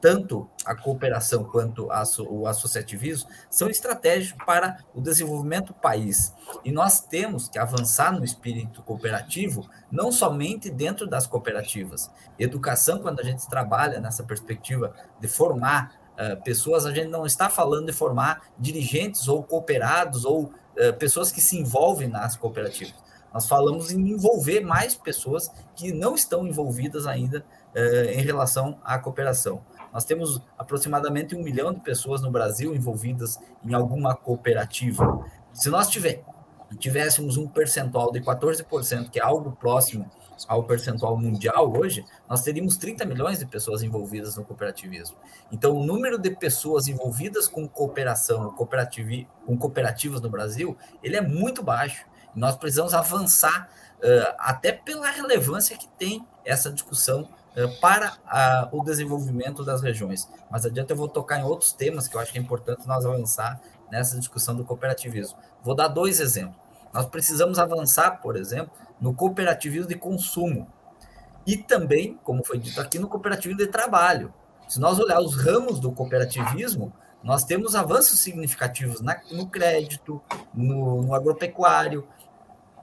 [0.02, 1.88] tanto a cooperação quanto
[2.30, 6.34] o associativismo são estratégicos para o desenvolvimento do país.
[6.64, 12.12] E nós temos que avançar no espírito cooperativo, não somente dentro das cooperativas.
[12.38, 17.50] Educação, quando a gente trabalha nessa perspectiva de formar uh, pessoas, a gente não está
[17.50, 23.06] falando de formar dirigentes ou cooperados ou uh, pessoas que se envolvem nas cooperativas.
[23.36, 28.98] Nós falamos em envolver mais pessoas que não estão envolvidas ainda eh, em relação à
[28.98, 29.62] cooperação.
[29.94, 35.26] Nós temos aproximadamente um milhão de pessoas no Brasil envolvidas em alguma cooperativa.
[35.54, 36.24] Se nós tiver,
[36.80, 40.10] tivéssemos um percentual de 14%, que é algo próximo
[40.48, 45.18] ao percentual mundial hoje, nós teríamos 30 milhões de pessoas envolvidas no cooperativismo.
[45.52, 51.64] Então, o número de pessoas envolvidas com cooperação, com cooperativas no Brasil, ele é muito
[51.64, 52.06] baixo.
[52.34, 53.70] Nós precisamos avançar,
[54.00, 57.30] uh, até pela relevância que tem essa discussão
[57.80, 60.30] para a, o desenvolvimento das regiões.
[60.50, 63.06] Mas adiante eu vou tocar em outros temas que eu acho que é importante nós
[63.06, 63.60] avançar
[63.92, 65.38] nessa discussão do cooperativismo.
[65.64, 66.58] Vou dar dois exemplos.
[66.94, 70.68] Nós precisamos avançar, por exemplo, no cooperativismo de consumo
[71.46, 74.34] e também, como foi dito aqui, no cooperativismo de trabalho.
[74.68, 76.92] Se nós olhar os ramos do cooperativismo,
[77.24, 80.22] nós temos avanços significativos na, no crédito,
[80.54, 82.08] no, no agropecuário,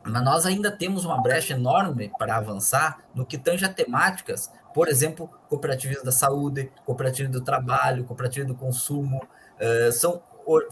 [0.05, 4.89] mas nós ainda temos uma brecha enorme para avançar no que tange a temáticas, por
[4.89, 10.23] exemplo, cooperativismo da saúde, cooperativismo do trabalho, cooperativismo do consumo, uh, são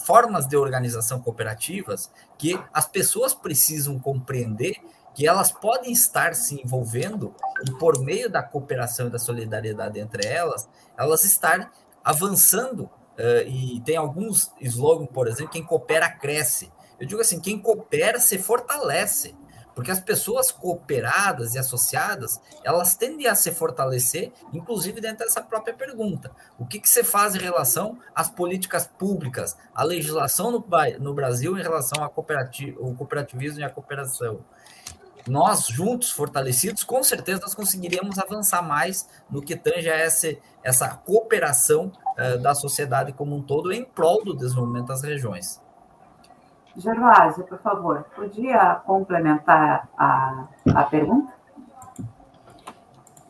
[0.01, 4.77] formas de organização cooperativas que as pessoas precisam compreender
[5.15, 7.35] que elas podem estar se envolvendo
[7.67, 11.73] e por meio da cooperação e da solidariedade entre elas, elas estar
[12.03, 16.73] avançando uh, e tem alguns slogans, por exemplo, quem coopera cresce.
[16.99, 19.35] Eu digo assim, quem coopera se fortalece,
[19.81, 25.73] porque as pessoas cooperadas e associadas, elas tendem a se fortalecer, inclusive dentro dessa própria
[25.73, 26.31] pergunta.
[26.59, 30.63] O que, que você faz em relação às políticas públicas, à legislação no,
[30.99, 34.45] no Brasil em relação ao cooperativismo e à cooperação?
[35.27, 40.91] Nós, juntos, fortalecidos, com certeza nós conseguiríamos avançar mais no que tange a essa, essa
[40.91, 45.59] cooperação uh, da sociedade como um todo em prol do desenvolvimento das regiões.
[46.77, 51.33] Gervásio, por favor, podia complementar a, a pergunta?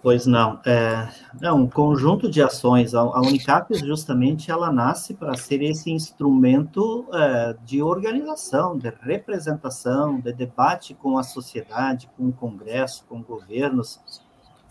[0.03, 0.59] Pois não.
[0.65, 1.09] É,
[1.43, 2.95] é um conjunto de ações.
[2.95, 10.19] A, a Unicap, justamente, ela nasce para ser esse instrumento é, de organização, de representação,
[10.19, 14.01] de debate com a sociedade, com o Congresso, com governos,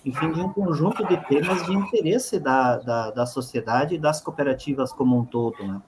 [0.04, 4.92] enfim, de um conjunto de temas de interesse da, da, da sociedade e das cooperativas
[4.92, 5.80] como um todo, né?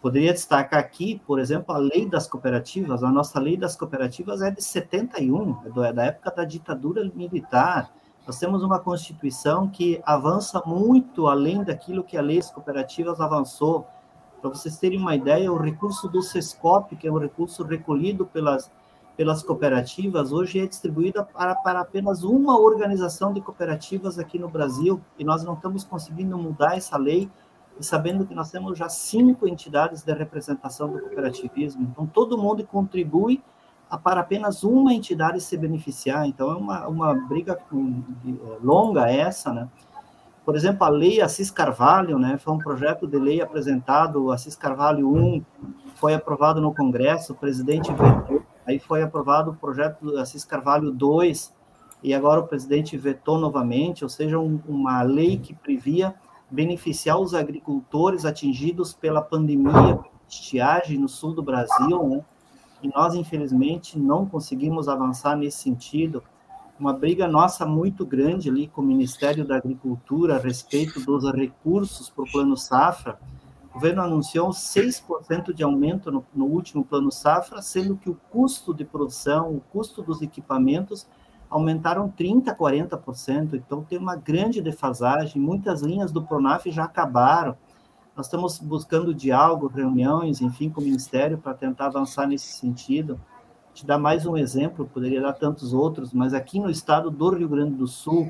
[0.00, 3.02] Poderia destacar aqui, por exemplo, a lei das cooperativas.
[3.02, 7.90] A nossa lei das cooperativas é de 71, é da época da ditadura militar.
[8.24, 13.86] Nós temos uma Constituição que avança muito além daquilo que a lei das cooperativas avançou.
[14.40, 18.70] Para vocês terem uma ideia, o recurso do SESCOP, que é um recurso recolhido pelas,
[19.16, 25.00] pelas cooperativas hoje é distribuída para, para apenas uma organização de cooperativas aqui no Brasil,
[25.18, 27.28] e nós não estamos conseguindo mudar essa lei,
[27.78, 31.88] e sabendo que nós temos já cinco entidades de representação do cooperativismo.
[31.90, 33.42] Então, todo mundo contribui
[34.02, 36.26] para apenas uma entidade se beneficiar.
[36.26, 37.58] Então, é uma, uma briga
[38.62, 39.68] longa essa, né?
[40.44, 45.14] Por exemplo, a lei Assis Carvalho, né, foi um projeto de lei apresentado, Assis Carvalho
[45.14, 45.44] 1,
[45.94, 51.52] foi aprovado no Congresso, o presidente vetou, aí foi aprovado o projeto Assis Carvalho 2,
[52.02, 56.14] e agora o presidente vetou novamente, ou seja, um, uma lei que previa
[56.50, 62.24] beneficiar os agricultores atingidos pela pandemia, estiagem no sul do Brasil, né?
[62.82, 66.22] E nós, infelizmente, não conseguimos avançar nesse sentido
[66.78, 72.08] uma briga nossa muito grande ali com o Ministério da Agricultura a respeito dos recursos
[72.08, 73.18] para o Plano Safra.
[73.68, 78.72] O governo anunciou 6% de aumento no, no, último Plano Safra, sendo que o custo
[78.72, 81.06] de produção, o custo dos equipamentos
[81.50, 83.54] aumentaram 30%, 40%.
[83.54, 85.40] Então, tem uma grande defasagem.
[85.40, 87.56] Muitas linhas do Pronaf já acabaram.
[88.16, 93.18] Nós estamos buscando diálogo, reuniões, enfim, com o Ministério para tentar avançar nesse sentido
[93.78, 97.48] te dar mais um exemplo, poderia dar tantos outros, mas aqui no estado do Rio
[97.48, 98.28] Grande do Sul,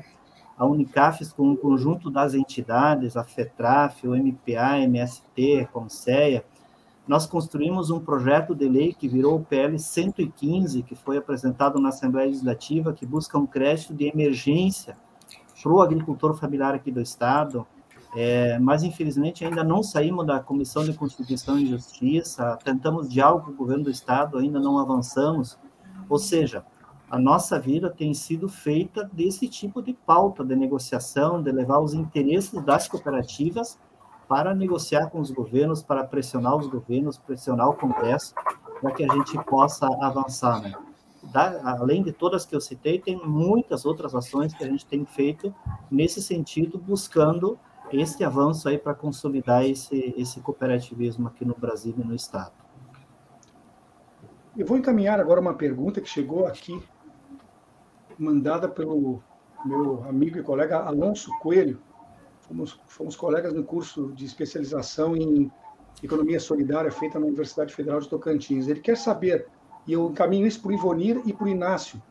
[0.55, 6.45] a Unicafes, com um conjunto das entidades, a FETRAF, o MPA, MST, a Conceia,
[7.09, 11.89] nós construímos um projeto de lei que virou o PL 115, que foi apresentado na
[11.89, 14.95] Assembleia Legislativa, que busca um crédito de emergência
[15.59, 17.65] para o agricultor familiar aqui do Estado,
[18.15, 23.51] é, mas, infelizmente, ainda não saímos da Comissão de Constituição e Justiça, tentamos diálogo com
[23.53, 25.57] o governo do Estado, ainda não avançamos.
[26.07, 26.63] Ou seja,
[27.09, 31.95] a nossa vida tem sido feita desse tipo de pauta de negociação, de levar os
[31.95, 33.79] interesses das cooperativas
[34.29, 38.35] para negociar com os governos, para pressionar os governos, pressionar o Congresso,
[38.79, 40.61] para que a gente possa avançar.
[40.61, 40.71] Né?
[41.23, 45.03] Da, além de todas que eu citei, tem muitas outras ações que a gente tem
[45.03, 45.53] feito
[45.89, 47.57] nesse sentido, buscando
[47.91, 52.53] esse avanço aí para consolidar esse, esse cooperativismo aqui no Brasil e no Estado.
[54.55, 56.79] Eu vou encaminhar agora uma pergunta que chegou aqui,
[58.17, 59.23] mandada pelo
[59.65, 61.81] meu amigo e colega Alonso Coelho.
[62.49, 65.51] Fomos, fomos colegas no curso de especialização em
[66.01, 68.67] Economia Solidária feita na Universidade Federal de Tocantins.
[68.67, 69.47] Ele quer saber,
[69.85, 72.01] e eu encaminho isso para o Ivonir e para o Inácio,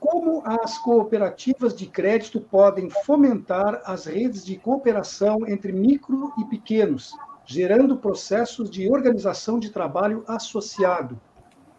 [0.00, 7.12] como as cooperativas de crédito podem fomentar as redes de cooperação entre micro e pequenos,
[7.46, 11.20] gerando processos de organização de trabalho associado?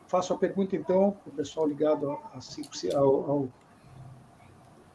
[0.08, 2.22] Faço a pergunta, então, para o pessoal ligado ao,
[2.96, 3.50] ao,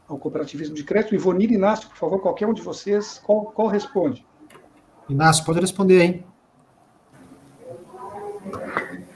[0.07, 1.15] ao, cooperativismo de crédito.
[1.15, 4.25] Ivonir Inácio, por favor, qualquer um de vocês, qual, qual responde?
[5.09, 6.25] Inácio, pode responder, hein?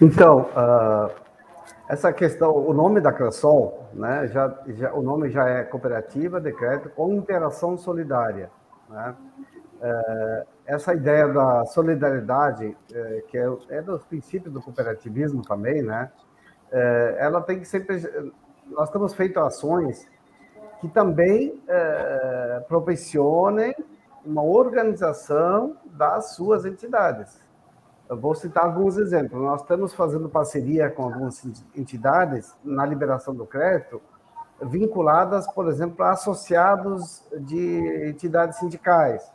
[0.02, 1.12] Então, uh,
[1.88, 6.52] essa questão, o nome da Crasol, né, já, já, o nome já é Cooperativa de
[6.54, 8.50] Crédito com Interação Solidária.
[8.90, 9.16] Né?
[9.82, 16.12] É, essa ideia da solidariedade, é, que é, é dos princípios do cooperativismo também, né?
[16.72, 18.00] É, ela tem que sempre.
[18.70, 20.08] Nós temos feito ações
[20.82, 23.74] que também é, proporcionem
[24.26, 27.40] uma organização das suas entidades.
[28.10, 29.40] Eu vou citar alguns exemplos.
[29.40, 34.02] Nós estamos fazendo parceria com algumas entidades na liberação do crédito,
[34.60, 39.32] vinculadas, por exemplo, a associados de entidades sindicais.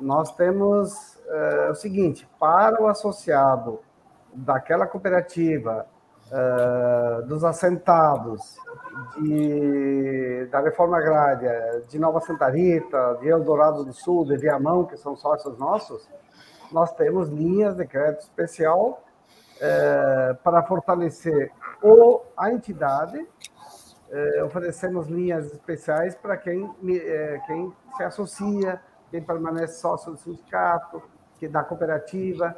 [0.00, 3.78] Nós temos é, o seguinte: para o associado
[4.34, 5.86] daquela cooperativa,
[6.34, 8.56] é, dos assentados,
[9.20, 14.96] de, da reforma agrária, de Nova Santa Rita, de Eldorado do Sul, de Viamão, que
[14.96, 16.08] são sócios nossos,
[16.72, 19.02] nós temos linhas de crédito especial
[19.60, 21.52] é, para fortalecer
[21.82, 23.28] o, a entidade,
[24.10, 26.66] é, oferecemos linhas especiais para quem,
[27.46, 28.80] quem se associa,
[29.10, 31.02] quem permanece sócio do sindicato,
[31.38, 32.56] que da cooperativa,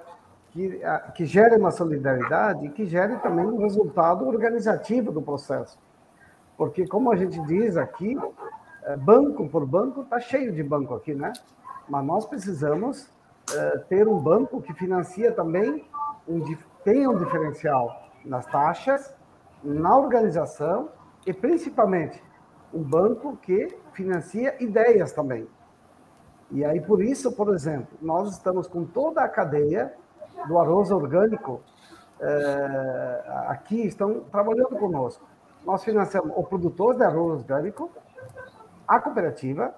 [0.55, 0.81] que,
[1.17, 5.77] que gere uma solidariedade e que gere também um resultado organizativo do processo.
[6.57, 8.17] Porque, como a gente diz aqui,
[8.85, 11.33] é, banco por banco, está cheio de banco aqui, né?
[11.89, 13.11] Mas nós precisamos
[13.53, 15.85] eh, ter um banco que financia também,
[16.27, 16.43] um,
[16.83, 19.15] tem um diferencial nas taxas,
[19.63, 20.89] na organização
[21.27, 22.23] e principalmente
[22.73, 25.47] um banco que financia ideias também.
[26.51, 29.93] E aí, por isso, por exemplo, nós estamos com toda a cadeia
[30.47, 31.61] do arroz orgânico
[32.21, 35.25] é, aqui, estão trabalhando conosco.
[35.65, 37.91] Nós financiamos o produtor de arroz orgânico,
[38.87, 39.75] a cooperativa,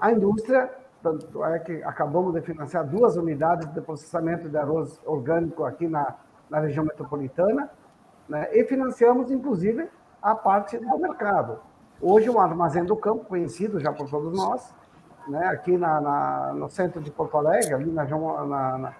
[0.00, 0.70] a indústria
[1.02, 6.14] tanto é que acabamos de financiar duas unidades de processamento de arroz orgânico aqui na,
[6.48, 7.68] na região metropolitana,
[8.28, 8.48] né?
[8.52, 9.88] e financiamos, inclusive,
[10.22, 11.58] a parte do mercado.
[12.00, 14.72] Hoje, o Armazém do Campo, conhecido já por todos nós,
[15.26, 15.46] né?
[15.48, 18.94] aqui na, na no centro de Porto Alegre, ali na, na,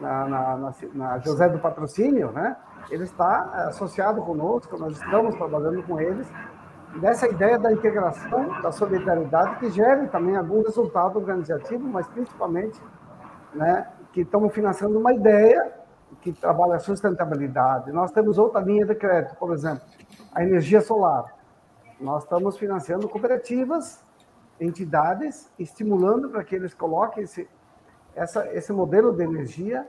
[0.00, 2.56] na, na José do Patrocínio, né?
[2.90, 6.26] ele está é, associado conosco, nós estamos trabalhando com eles,
[6.94, 12.80] nessa ideia da integração, da solidariedade, que gere também algum resultado organizativo, mas principalmente
[13.54, 15.72] né, que estamos financiando uma ideia
[16.20, 17.92] que trabalha a sustentabilidade.
[17.92, 19.82] Nós temos outra linha de crédito, por exemplo,
[20.32, 21.34] a energia solar.
[22.00, 24.04] Nós estamos financiando cooperativas,
[24.60, 27.48] entidades, estimulando para que eles coloquem esse,
[28.16, 29.86] essa, esse modelo de energia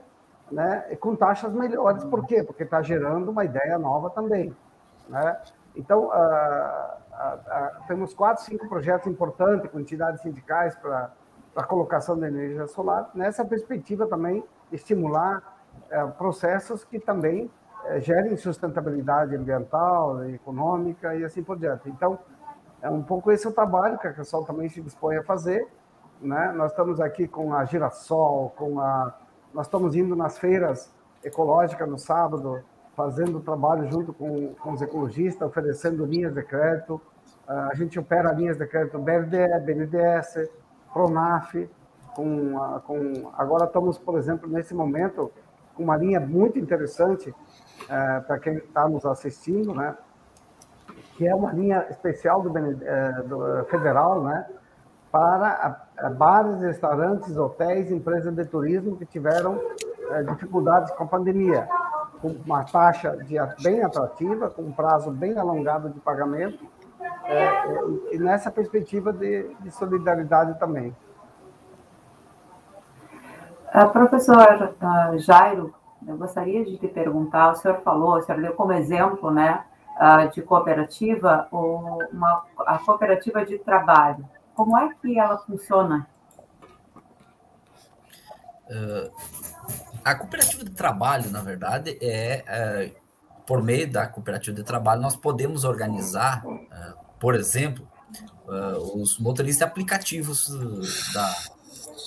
[0.52, 2.04] né, com taxas melhores.
[2.04, 2.44] Por quê?
[2.44, 4.54] Porque está gerando uma ideia nova também.
[5.08, 5.36] Né?
[5.74, 6.10] Então,
[7.86, 11.10] temos quatro, cinco projetos importantes com entidades sindicais para
[11.56, 15.42] a colocação da energia solar, nessa perspectiva também estimular
[15.90, 17.50] eh, processos que também
[17.86, 21.88] eh, gerem sustentabilidade ambiental, econômica e assim por diante.
[21.88, 22.18] Então,
[22.80, 25.66] é um pouco esse o trabalho que a Cressol também se dispõe a fazer.
[26.20, 26.52] Né?
[26.56, 29.14] Nós estamos aqui com a Girassol, com a
[29.52, 30.92] nós estamos indo nas feiras
[31.24, 32.62] ecológicas no sábado,
[32.94, 37.00] fazendo trabalho junto com, com os ecologistas, oferecendo linhas de crédito.
[37.48, 40.50] Uh, a gente opera linhas de crédito BRDE, BNDES,
[40.92, 41.54] Pronaf.
[42.14, 42.54] Com,
[42.86, 45.32] com, agora estamos, por exemplo, nesse momento,
[45.74, 49.96] com uma linha muito interessante uh, para quem está nos assistindo, né?
[51.16, 54.46] que é uma linha especial do, eh, do federal, né?
[55.10, 55.86] Para
[56.16, 59.60] bares, restaurantes, hotéis, empresas de turismo que tiveram
[60.10, 61.68] é, dificuldades com a pandemia,
[62.20, 66.66] com uma taxa de, bem atrativa, com um prazo bem alongado de pagamento,
[67.24, 70.94] é, e nessa perspectiva de, de solidariedade também.
[73.74, 75.74] Uh, professor uh, Jairo,
[76.06, 79.62] eu gostaria de te perguntar, o senhor falou, o senhor deu como exemplo, né,
[80.00, 84.24] uh, de cooperativa, uma, a cooperativa de trabalho.
[84.58, 86.04] Como é que ela funciona?
[88.68, 89.08] Uh,
[90.04, 92.92] a cooperativa de trabalho, na verdade, é, é,
[93.46, 96.60] por meio da cooperativa de trabalho, nós podemos organizar, uh,
[97.20, 97.88] por exemplo,
[98.48, 100.48] uh, os motoristas aplicativos
[101.14, 101.34] da,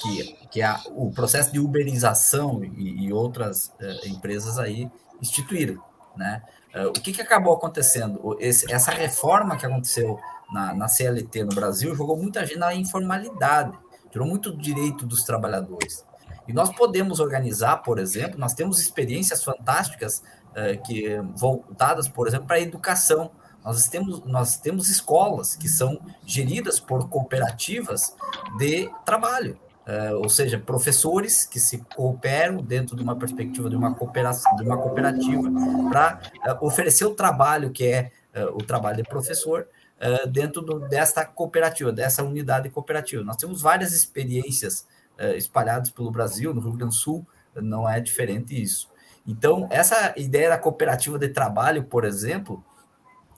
[0.01, 3.73] que, que é o processo de uberização e, e outras
[4.03, 4.91] empresas aí
[5.21, 5.81] instituíram,
[6.17, 6.43] né?
[6.87, 8.37] o que, que acabou acontecendo?
[8.39, 10.17] Esse, essa reforma que aconteceu
[10.51, 13.77] na, na CLT no Brasil jogou muita gente na informalidade,
[14.11, 16.05] tirou muito direito dos trabalhadores.
[16.47, 22.47] E nós podemos organizar, por exemplo, nós temos experiências fantásticas uh, que voltadas, por exemplo,
[22.47, 23.31] para a educação.
[23.63, 28.15] Nós temos, nós temos escolas que são geridas por cooperativas
[28.57, 33.93] de trabalho, uh, ou seja, professores que se cooperam dentro de uma perspectiva de uma
[33.93, 35.47] cooperação, de uma cooperativa
[35.89, 38.11] para uh, oferecer o trabalho que é
[38.53, 39.67] o trabalho de professor
[40.01, 43.23] uh, dentro do, desta cooperativa, dessa unidade cooperativa.
[43.23, 44.87] Nós temos várias experiências
[45.19, 47.25] uh, espalhadas pelo Brasil, no Rio Grande do Sul,
[47.55, 48.89] não é diferente isso.
[49.27, 52.63] Então, essa ideia da cooperativa de trabalho, por exemplo,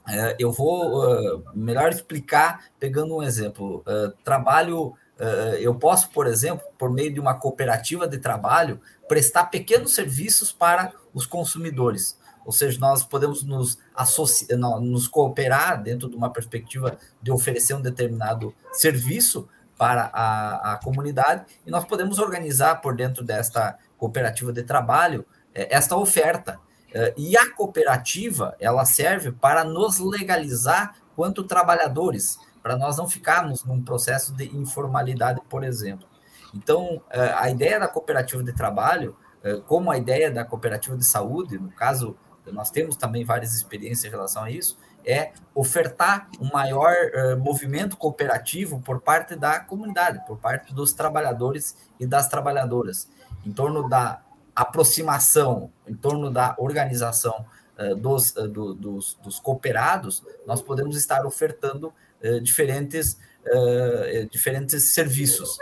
[0.08, 3.84] uh, eu vou melhor explicar pegando um exemplo.
[4.24, 4.94] trabalho,
[5.60, 10.94] eu posso, por exemplo, por meio de uma cooperativa de trabalho, prestar pequenos serviços para
[11.14, 12.18] os consumidores.
[12.46, 17.82] Ou seja, nós podemos nos, associar, nos cooperar dentro de uma perspectiva de oferecer um
[17.82, 24.64] determinado serviço para a, a comunidade e nós podemos organizar por dentro desta cooperativa de
[24.64, 26.60] trabalho é, esta oferta.
[26.94, 33.64] É, e a cooperativa, ela serve para nos legalizar quanto trabalhadores, para nós não ficarmos
[33.64, 36.08] num processo de informalidade, por exemplo.
[36.54, 39.16] Então, é, a ideia da cooperativa de trabalho,
[39.68, 42.16] como a ideia da cooperativa de saúde, no caso
[42.52, 47.98] nós temos também várias experiências em relação a isso, é ofertar um maior uh, movimento
[47.98, 53.08] cooperativo por parte da comunidade, por parte dos trabalhadores e das trabalhadoras,
[53.46, 54.22] em torno da
[54.56, 57.46] aproximação, em torno da organização
[57.78, 61.94] uh, dos, uh, do, dos, dos, cooperados, nós podemos estar ofertando
[62.42, 63.20] diferentes,
[64.32, 65.58] diferentes serviços.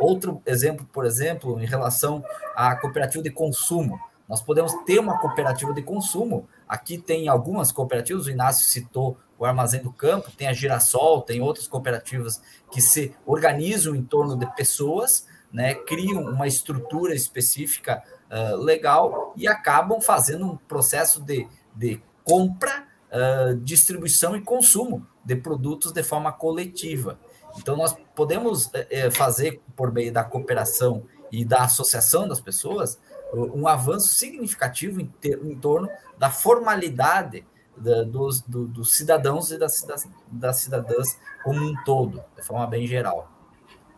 [0.00, 2.24] outro exemplo, por exemplo, em relação
[2.56, 3.96] à cooperativa de consumo,
[4.28, 6.46] nós podemos ter uma cooperativa de consumo.
[6.68, 11.40] Aqui tem algumas cooperativas, o Inácio citou o Armazém do Campo, tem a Girassol, tem
[11.40, 18.56] outras cooperativas que se organizam em torno de pessoas, né, criam uma estrutura específica uh,
[18.56, 25.92] legal e acabam fazendo um processo de, de compra, uh, distribuição e consumo de produtos
[25.92, 27.18] de forma coletiva.
[27.56, 32.98] Então, nós podemos uh, fazer, por meio da cooperação e da associação das pessoas,
[33.32, 37.44] um avanço significativo em, ter, em torno da formalidade
[37.76, 42.66] da, dos, do, dos cidadãos e das, das, das, cidadãs como um todo, de forma
[42.66, 43.30] bem geral.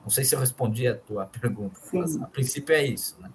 [0.02, 2.00] Não sei se eu respondi a tua pergunta, Sim.
[2.00, 3.16] mas a princípio é isso.
[3.20, 3.30] Né?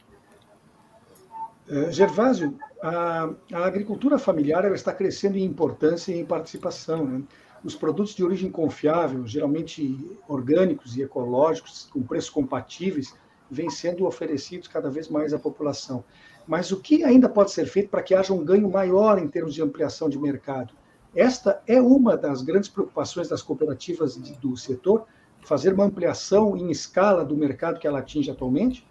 [1.70, 7.06] Uh, Gervásio, a, a, agricultura familiar ela está crescendo em importância e em participação.
[7.06, 7.24] Né?
[7.64, 13.16] Os produtos de origem confiável, geralmente orgânicos e ecológicos, com preços compatíveis,
[13.50, 16.04] vêm sendo oferecidos cada vez mais à população.
[16.48, 19.54] Mas o que ainda pode ser feito para que haja um ganho maior em termos
[19.54, 20.74] de ampliação de mercado?
[21.16, 25.06] Esta é uma das grandes preocupações das cooperativas do setor,
[25.42, 28.86] fazer uma ampliação em escala do mercado que ela atinge atualmente?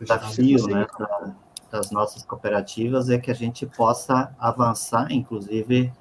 [0.00, 0.86] O desafio né,
[1.70, 5.92] das nossas cooperativas é que a gente possa avançar, inclusive,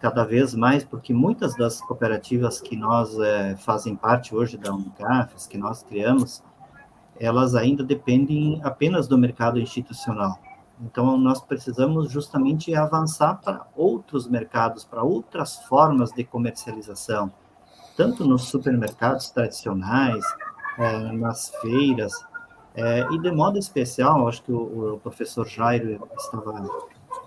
[0.00, 5.46] cada vez mais, porque muitas das cooperativas que nós é, fazem parte hoje da Unicafes,
[5.46, 6.42] que nós criamos,
[7.18, 10.38] elas ainda dependem apenas do mercado institucional.
[10.80, 17.32] Então, nós precisamos justamente avançar para outros mercados, para outras formas de comercialização,
[17.96, 20.24] tanto nos supermercados tradicionais,
[20.78, 22.12] é, nas feiras,
[22.76, 26.64] é, e de modo especial, acho que o, o professor Jairo estava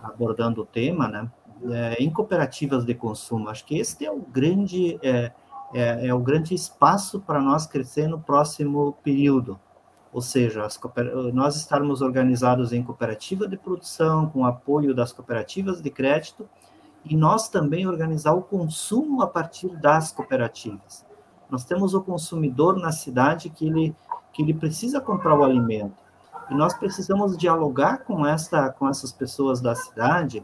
[0.01, 1.29] abordando o tema, né?
[1.69, 3.49] É, em cooperativas de consumo.
[3.49, 5.31] Acho que este é o grande, é,
[5.73, 9.59] é, é o grande espaço para nós crescer no próximo período.
[10.13, 10.67] Ou seja,
[11.33, 16.49] nós estarmos organizados em cooperativa de produção, com apoio das cooperativas de crédito,
[17.05, 21.05] e nós também organizar o consumo a partir das cooperativas.
[21.49, 23.95] Nós temos o consumidor na cidade que ele,
[24.33, 25.95] que ele precisa comprar o alimento.
[26.49, 30.43] E nós precisamos dialogar com, essa, com essas pessoas da cidade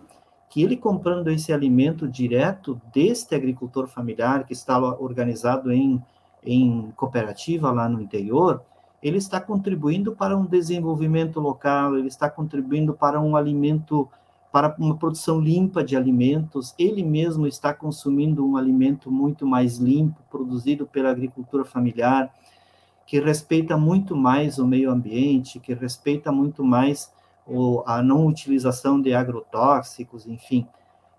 [0.49, 6.01] que ele comprando esse alimento direto deste agricultor familiar que está organizado em,
[6.43, 8.63] em cooperativa lá no interior,
[9.01, 14.09] ele está contribuindo para um desenvolvimento local, ele está contribuindo para um alimento,
[14.51, 20.19] para uma produção limpa de alimentos, ele mesmo está consumindo um alimento muito mais limpo,
[20.31, 22.33] produzido pela agricultura familiar,
[23.05, 27.11] que respeita muito mais o meio ambiente, que respeita muito mais
[27.47, 30.67] ou a não utilização de agrotóxicos, enfim.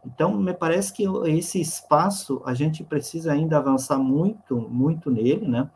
[0.04, 5.68] Então, me parece que esse espaço a gente precisa ainda avançar muito, muito nele, né?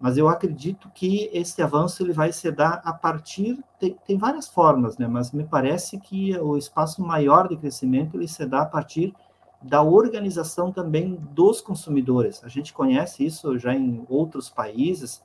[0.00, 4.48] Mas eu acredito que esse avanço ele vai se dar a partir tem, tem várias
[4.48, 5.06] formas, né?
[5.06, 9.14] Mas me parece que o espaço maior de crescimento ele se dá a partir
[9.62, 12.44] da organização também dos consumidores.
[12.44, 15.22] A gente conhece isso já em outros países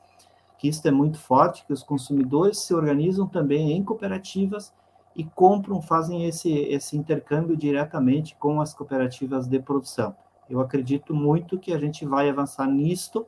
[0.60, 4.74] que isso é muito forte, que os consumidores se organizam também em cooperativas
[5.16, 10.14] e compram, fazem esse, esse intercâmbio diretamente com as cooperativas de produção.
[10.50, 13.26] Eu acredito muito que a gente vai avançar nisto,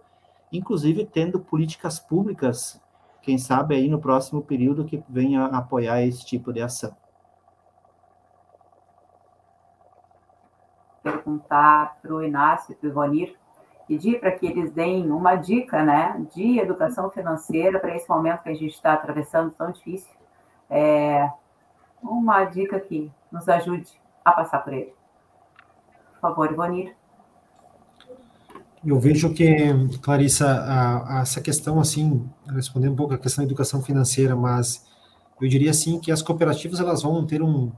[0.52, 2.82] inclusive tendo políticas públicas,
[3.22, 6.94] quem sabe aí no próximo período que venha apoiar esse tipo de ação.
[11.02, 13.41] Perguntar para o Inácio, para o Ivonir,
[13.92, 18.48] pedir para que eles deem uma dica né, de educação financeira para esse momento que
[18.48, 20.10] a gente está atravessando tão difícil.
[20.70, 21.30] É,
[22.02, 23.92] uma dica que nos ajude
[24.24, 24.94] a passar por ele.
[26.14, 26.96] Por favor, Ivonir.
[28.86, 29.54] Eu vejo que,
[30.02, 34.90] Clarissa, a, a, essa questão, assim, respondendo um pouco a questão da educação financeira, mas
[35.42, 37.74] eu diria, assim, que as cooperativas, elas vão ter um,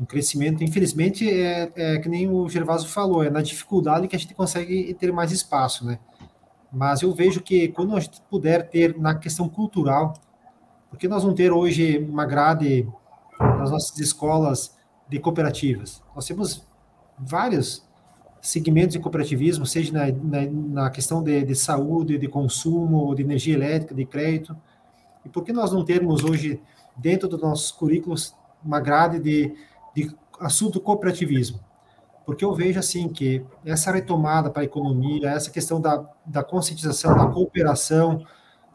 [0.00, 4.18] um crescimento, infelizmente, é, é que nem o Gervaso falou, é na dificuldade que a
[4.18, 5.98] gente consegue ter mais espaço, né?
[6.72, 10.14] Mas eu vejo que quando a gente puder ter na questão cultural,
[10.90, 12.86] porque nós vamos ter hoje uma grade
[13.40, 14.76] nas nossas escolas
[15.08, 16.02] de cooperativas.
[16.14, 16.66] Nós temos
[17.18, 17.86] vários
[18.40, 23.54] segmentos de cooperativismo, seja na, na, na questão de, de, saúde, de consumo, de energia
[23.54, 24.56] elétrica, de crédito.
[25.24, 26.60] E por que nós não termos hoje,
[26.96, 28.34] dentro dos nossos currículos,
[28.64, 29.54] uma grade de
[29.98, 31.58] de assunto cooperativismo,
[32.24, 37.16] porque eu vejo assim que essa retomada para a economia, essa questão da, da conscientização,
[37.16, 38.24] da cooperação,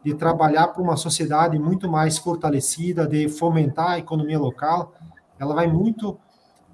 [0.04, 4.92] de trabalhar para uma sociedade muito mais fortalecida, de fomentar a economia local,
[5.38, 6.18] ela vai muito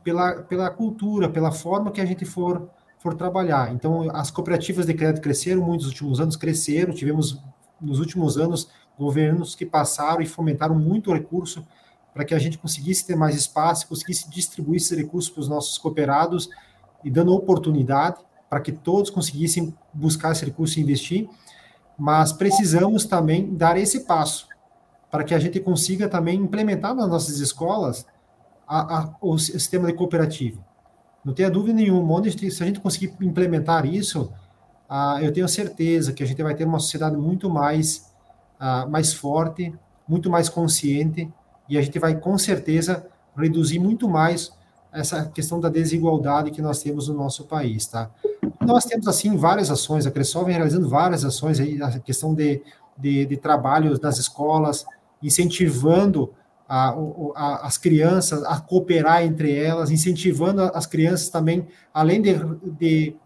[0.03, 3.73] pela, pela cultura, pela forma que a gente for, for trabalhar.
[3.73, 7.41] Então, as cooperativas de crédito cresceram muito nos últimos anos, cresceram, tivemos
[7.81, 11.65] nos últimos anos governos que passaram e fomentaram muito o recurso
[12.13, 15.79] para que a gente conseguisse ter mais espaço, conseguisse distribuir esses recursos para os nossos
[15.79, 16.49] cooperados
[17.05, 21.29] e dando oportunidade para que todos conseguissem buscar esse recurso e investir,
[21.97, 24.49] mas precisamos também dar esse passo
[25.11, 28.07] para que a gente consiga também implementar nas nossas escolas
[28.67, 30.65] a, a, o sistema de cooperativa.
[31.25, 34.33] Não tenha dúvida nenhuma, onde se a gente conseguir implementar isso,
[34.89, 38.11] ah, eu tenho certeza que a gente vai ter uma sociedade muito mais
[38.61, 39.73] uh, mais forte,
[40.07, 41.33] muito mais consciente,
[41.71, 43.07] e a gente vai, com certeza,
[43.37, 44.53] reduzir muito mais
[44.93, 48.11] essa questão da desigualdade que nós temos no nosso país, tá?
[48.61, 52.61] Nós temos, assim, várias ações, a Cressol vem realizando várias ações aí, a questão de,
[52.99, 54.85] de, de trabalho nas escolas,
[55.23, 56.35] incentivando
[56.69, 56.93] a,
[57.37, 62.35] a, as crianças a cooperar entre elas, incentivando as crianças também, além de,
[62.79, 63.17] de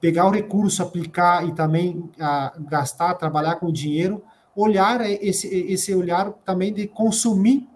[0.00, 4.22] pegar o recurso, aplicar e também a, gastar, trabalhar com o dinheiro,
[4.54, 7.71] olhar esse, esse olhar também de consumir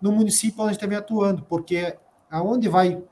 [0.00, 1.96] no município onde estiver atuando, porque
[2.30, 3.02] aonde vai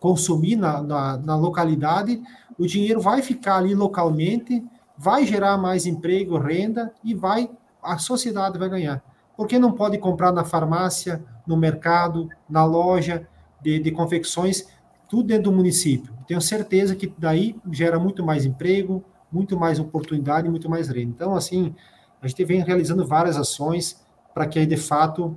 [0.00, 2.20] consumir na, na, na, localidade,
[2.58, 4.64] o dinheiro vai ficar ali localmente,
[4.96, 7.50] vai gerar mais emprego, renda e vai
[7.82, 9.02] a sociedade vai ganhar.
[9.36, 13.26] Porque não pode comprar na farmácia, no mercado, na loja
[13.60, 14.68] de, de confecções,
[15.08, 16.12] tudo dentro do município.
[16.26, 21.10] Tenho certeza que daí gera muito mais emprego, muito mais oportunidade, muito mais renda.
[21.10, 21.74] Então, assim,
[22.20, 24.00] a gente vem realizando várias ações
[24.32, 25.36] para que aí, de fato,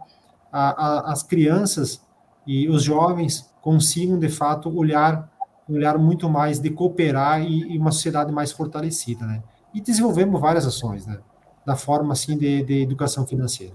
[0.55, 2.01] a, a, as crianças
[2.47, 5.29] e os jovens consigam, de fato, olhar
[5.67, 9.41] olhar muito mais de cooperar e, e, uma sociedade mais fortalecida, né?
[9.73, 11.17] E desenvolvemos várias ações, né?
[11.65, 13.73] Da forma, assim, de, de educação financeira.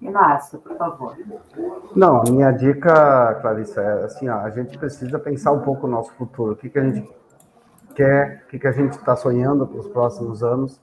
[0.00, 1.14] Inácio, por favor.
[1.94, 5.90] Não, a minha dica, Clarissa, é assim, ó, a gente precisa pensar um pouco o
[5.90, 7.06] nosso futuro, o que, que a gente
[7.94, 10.80] quer, o que, que a gente está sonhando para os próximos anos.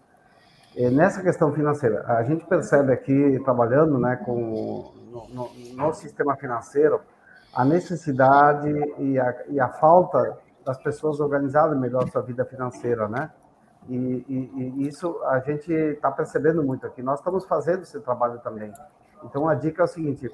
[0.77, 6.35] E nessa questão financeira, a gente percebe aqui, trabalhando né, com, no, no, no sistema
[6.35, 7.01] financeiro,
[7.51, 8.69] a necessidade
[8.99, 13.31] e a, e a falta das pessoas organizarem melhor sua vida financeira, né?
[13.89, 17.01] E, e, e isso a gente está percebendo muito aqui.
[17.01, 18.71] Nós estamos fazendo esse trabalho também.
[19.23, 20.31] Então, a dica é o seguinte: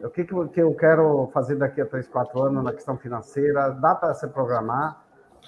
[0.00, 3.70] o que, que eu quero fazer daqui a três, quatro anos na questão financeira?
[3.70, 5.02] Dá para se programar?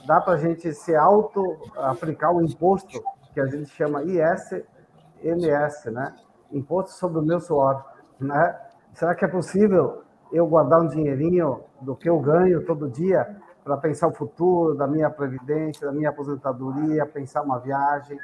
[0.09, 3.01] Dá para a gente se auto-aplicar o imposto
[3.35, 6.14] que a gente chama ISMS, né?
[6.53, 7.85] Imposto sobre o meu suor,
[8.18, 8.59] né?
[8.95, 13.76] Será que é possível eu guardar um dinheirinho do que eu ganho todo dia para
[13.76, 18.18] pensar o futuro da minha previdência, da minha aposentadoria, pensar uma viagem?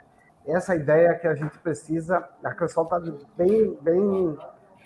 [0.47, 3.01] essa ideia que a gente precisa, a Cressol está
[3.37, 4.39] bem, bem,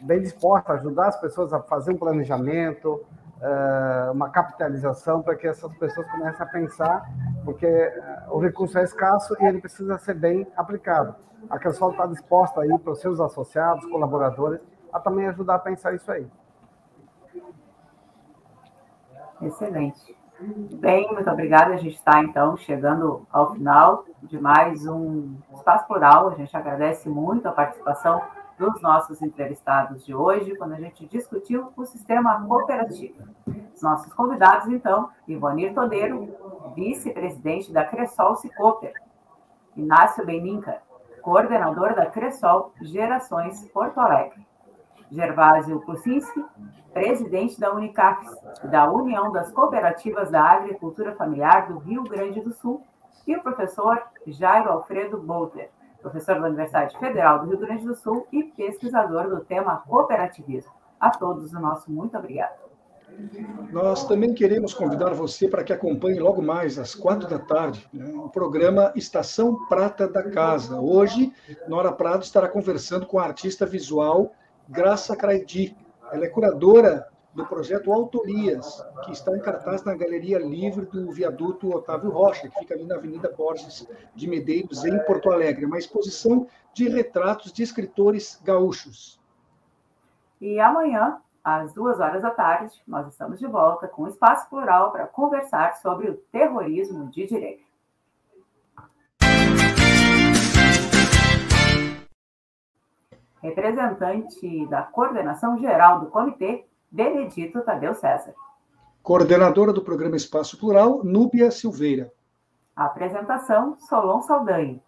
[0.02, 3.04] bem disposta a ajudar as pessoas a fazer um planejamento,
[3.40, 7.04] eh, uma capitalização para que essas pessoas comecem a pensar,
[7.44, 11.14] porque eh, o recurso é escasso e ele precisa ser bem aplicado.
[11.50, 14.60] A Cressol está disposta aí para os seus associados, colaboradores,
[14.92, 16.26] a também ajudar a pensar isso aí.
[19.42, 20.16] Excelente.
[20.74, 21.74] Bem, muito obrigada.
[21.74, 26.28] A gente está, então, chegando ao final de mais um Espaço Plural.
[26.28, 28.22] A gente agradece muito a participação
[28.58, 33.22] dos nossos entrevistados de hoje, quando a gente discutiu o sistema cooperativo.
[33.74, 36.28] Os nossos convidados, então, Ivonir Todeiro,
[36.74, 38.94] vice-presidente da Cressol Cicoper,
[39.76, 40.80] Inácio Beninca,
[41.22, 44.46] coordenador da Cressol Gerações Porto Alegre,
[45.10, 46.44] Gervásio Kucinski,
[46.92, 48.30] presidente da Unicafes,
[48.64, 52.84] da União das Cooperativas da Agricultura Familiar do Rio Grande do Sul,
[53.26, 55.70] e o professor Jairo Alfredo Bolter,
[56.04, 60.70] professor da Universidade Federal do Rio Grande do Sul e pesquisador do tema cooperativismo.
[61.00, 62.62] A todos o nosso muito obrigado.
[63.72, 68.12] Nós também queremos convidar você para que acompanhe logo mais, às quatro da tarde, né,
[68.14, 70.80] o programa Estação Prata da Casa.
[70.80, 71.32] Hoje,
[71.68, 74.32] Nora Prado estará conversando com a artista visual
[74.68, 75.76] Graça Craidi.
[76.12, 81.74] Ela é curadora do projeto Autorias, que está em cartaz na Galeria Livre do Viaduto
[81.74, 85.66] Otávio Rocha, que fica ali na Avenida Borges de Medeiros, em Porto Alegre.
[85.66, 89.20] Uma exposição de retratos de escritores gaúchos.
[90.40, 94.92] E amanhã, às duas horas da tarde, nós estamos de volta com o Espaço Plural
[94.92, 97.64] para conversar sobre o terrorismo de direita.
[103.44, 108.32] representante da coordenação geral do comitê, Benedito Tadeu César.
[109.02, 112.12] Coordenadora do programa Espaço Plural, Núbia Silveira.
[112.76, 114.80] Apresentação, Solon Saldanha.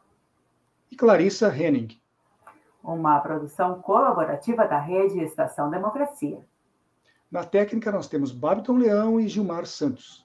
[0.88, 2.00] E Clarissa Henning.
[2.80, 6.38] Uma produção colaborativa da Rede Estação Democracia.
[7.28, 10.24] Na técnica, nós temos Babiton Leão e Gilmar Santos.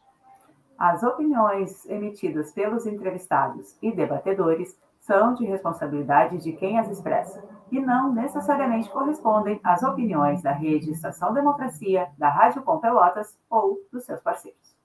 [0.77, 7.79] As opiniões emitidas pelos entrevistados e debatedores são de responsabilidade de quem as expressa e
[7.79, 14.03] não necessariamente correspondem às opiniões da Rede Estação Democracia, da Rádio Com Pelotas ou dos
[14.03, 14.75] seus parceiros.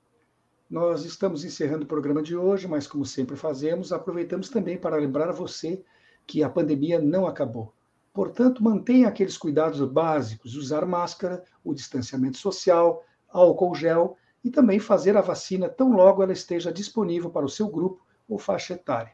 [0.68, 5.28] Nós estamos encerrando o programa de hoje, mas como sempre fazemos, aproveitamos também para lembrar
[5.28, 5.84] a você
[6.26, 7.72] que a pandemia não acabou.
[8.12, 15.16] Portanto, mantenha aqueles cuidados básicos, usar máscara, o distanciamento social, álcool gel e também fazer
[15.16, 19.12] a vacina tão logo ela esteja disponível para o seu grupo ou faixa etária.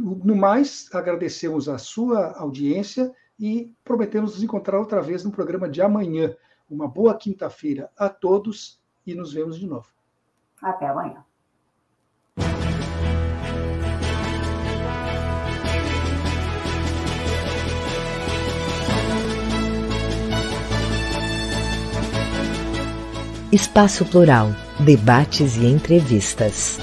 [0.00, 5.82] No mais, agradecemos a sua audiência e prometemos nos encontrar outra vez no programa de
[5.82, 6.34] amanhã.
[6.68, 9.88] Uma boa quinta-feira a todos e nos vemos de novo.
[10.62, 11.24] Até amanhã.
[23.52, 26.78] Espaço Plural, debates e entrevistas.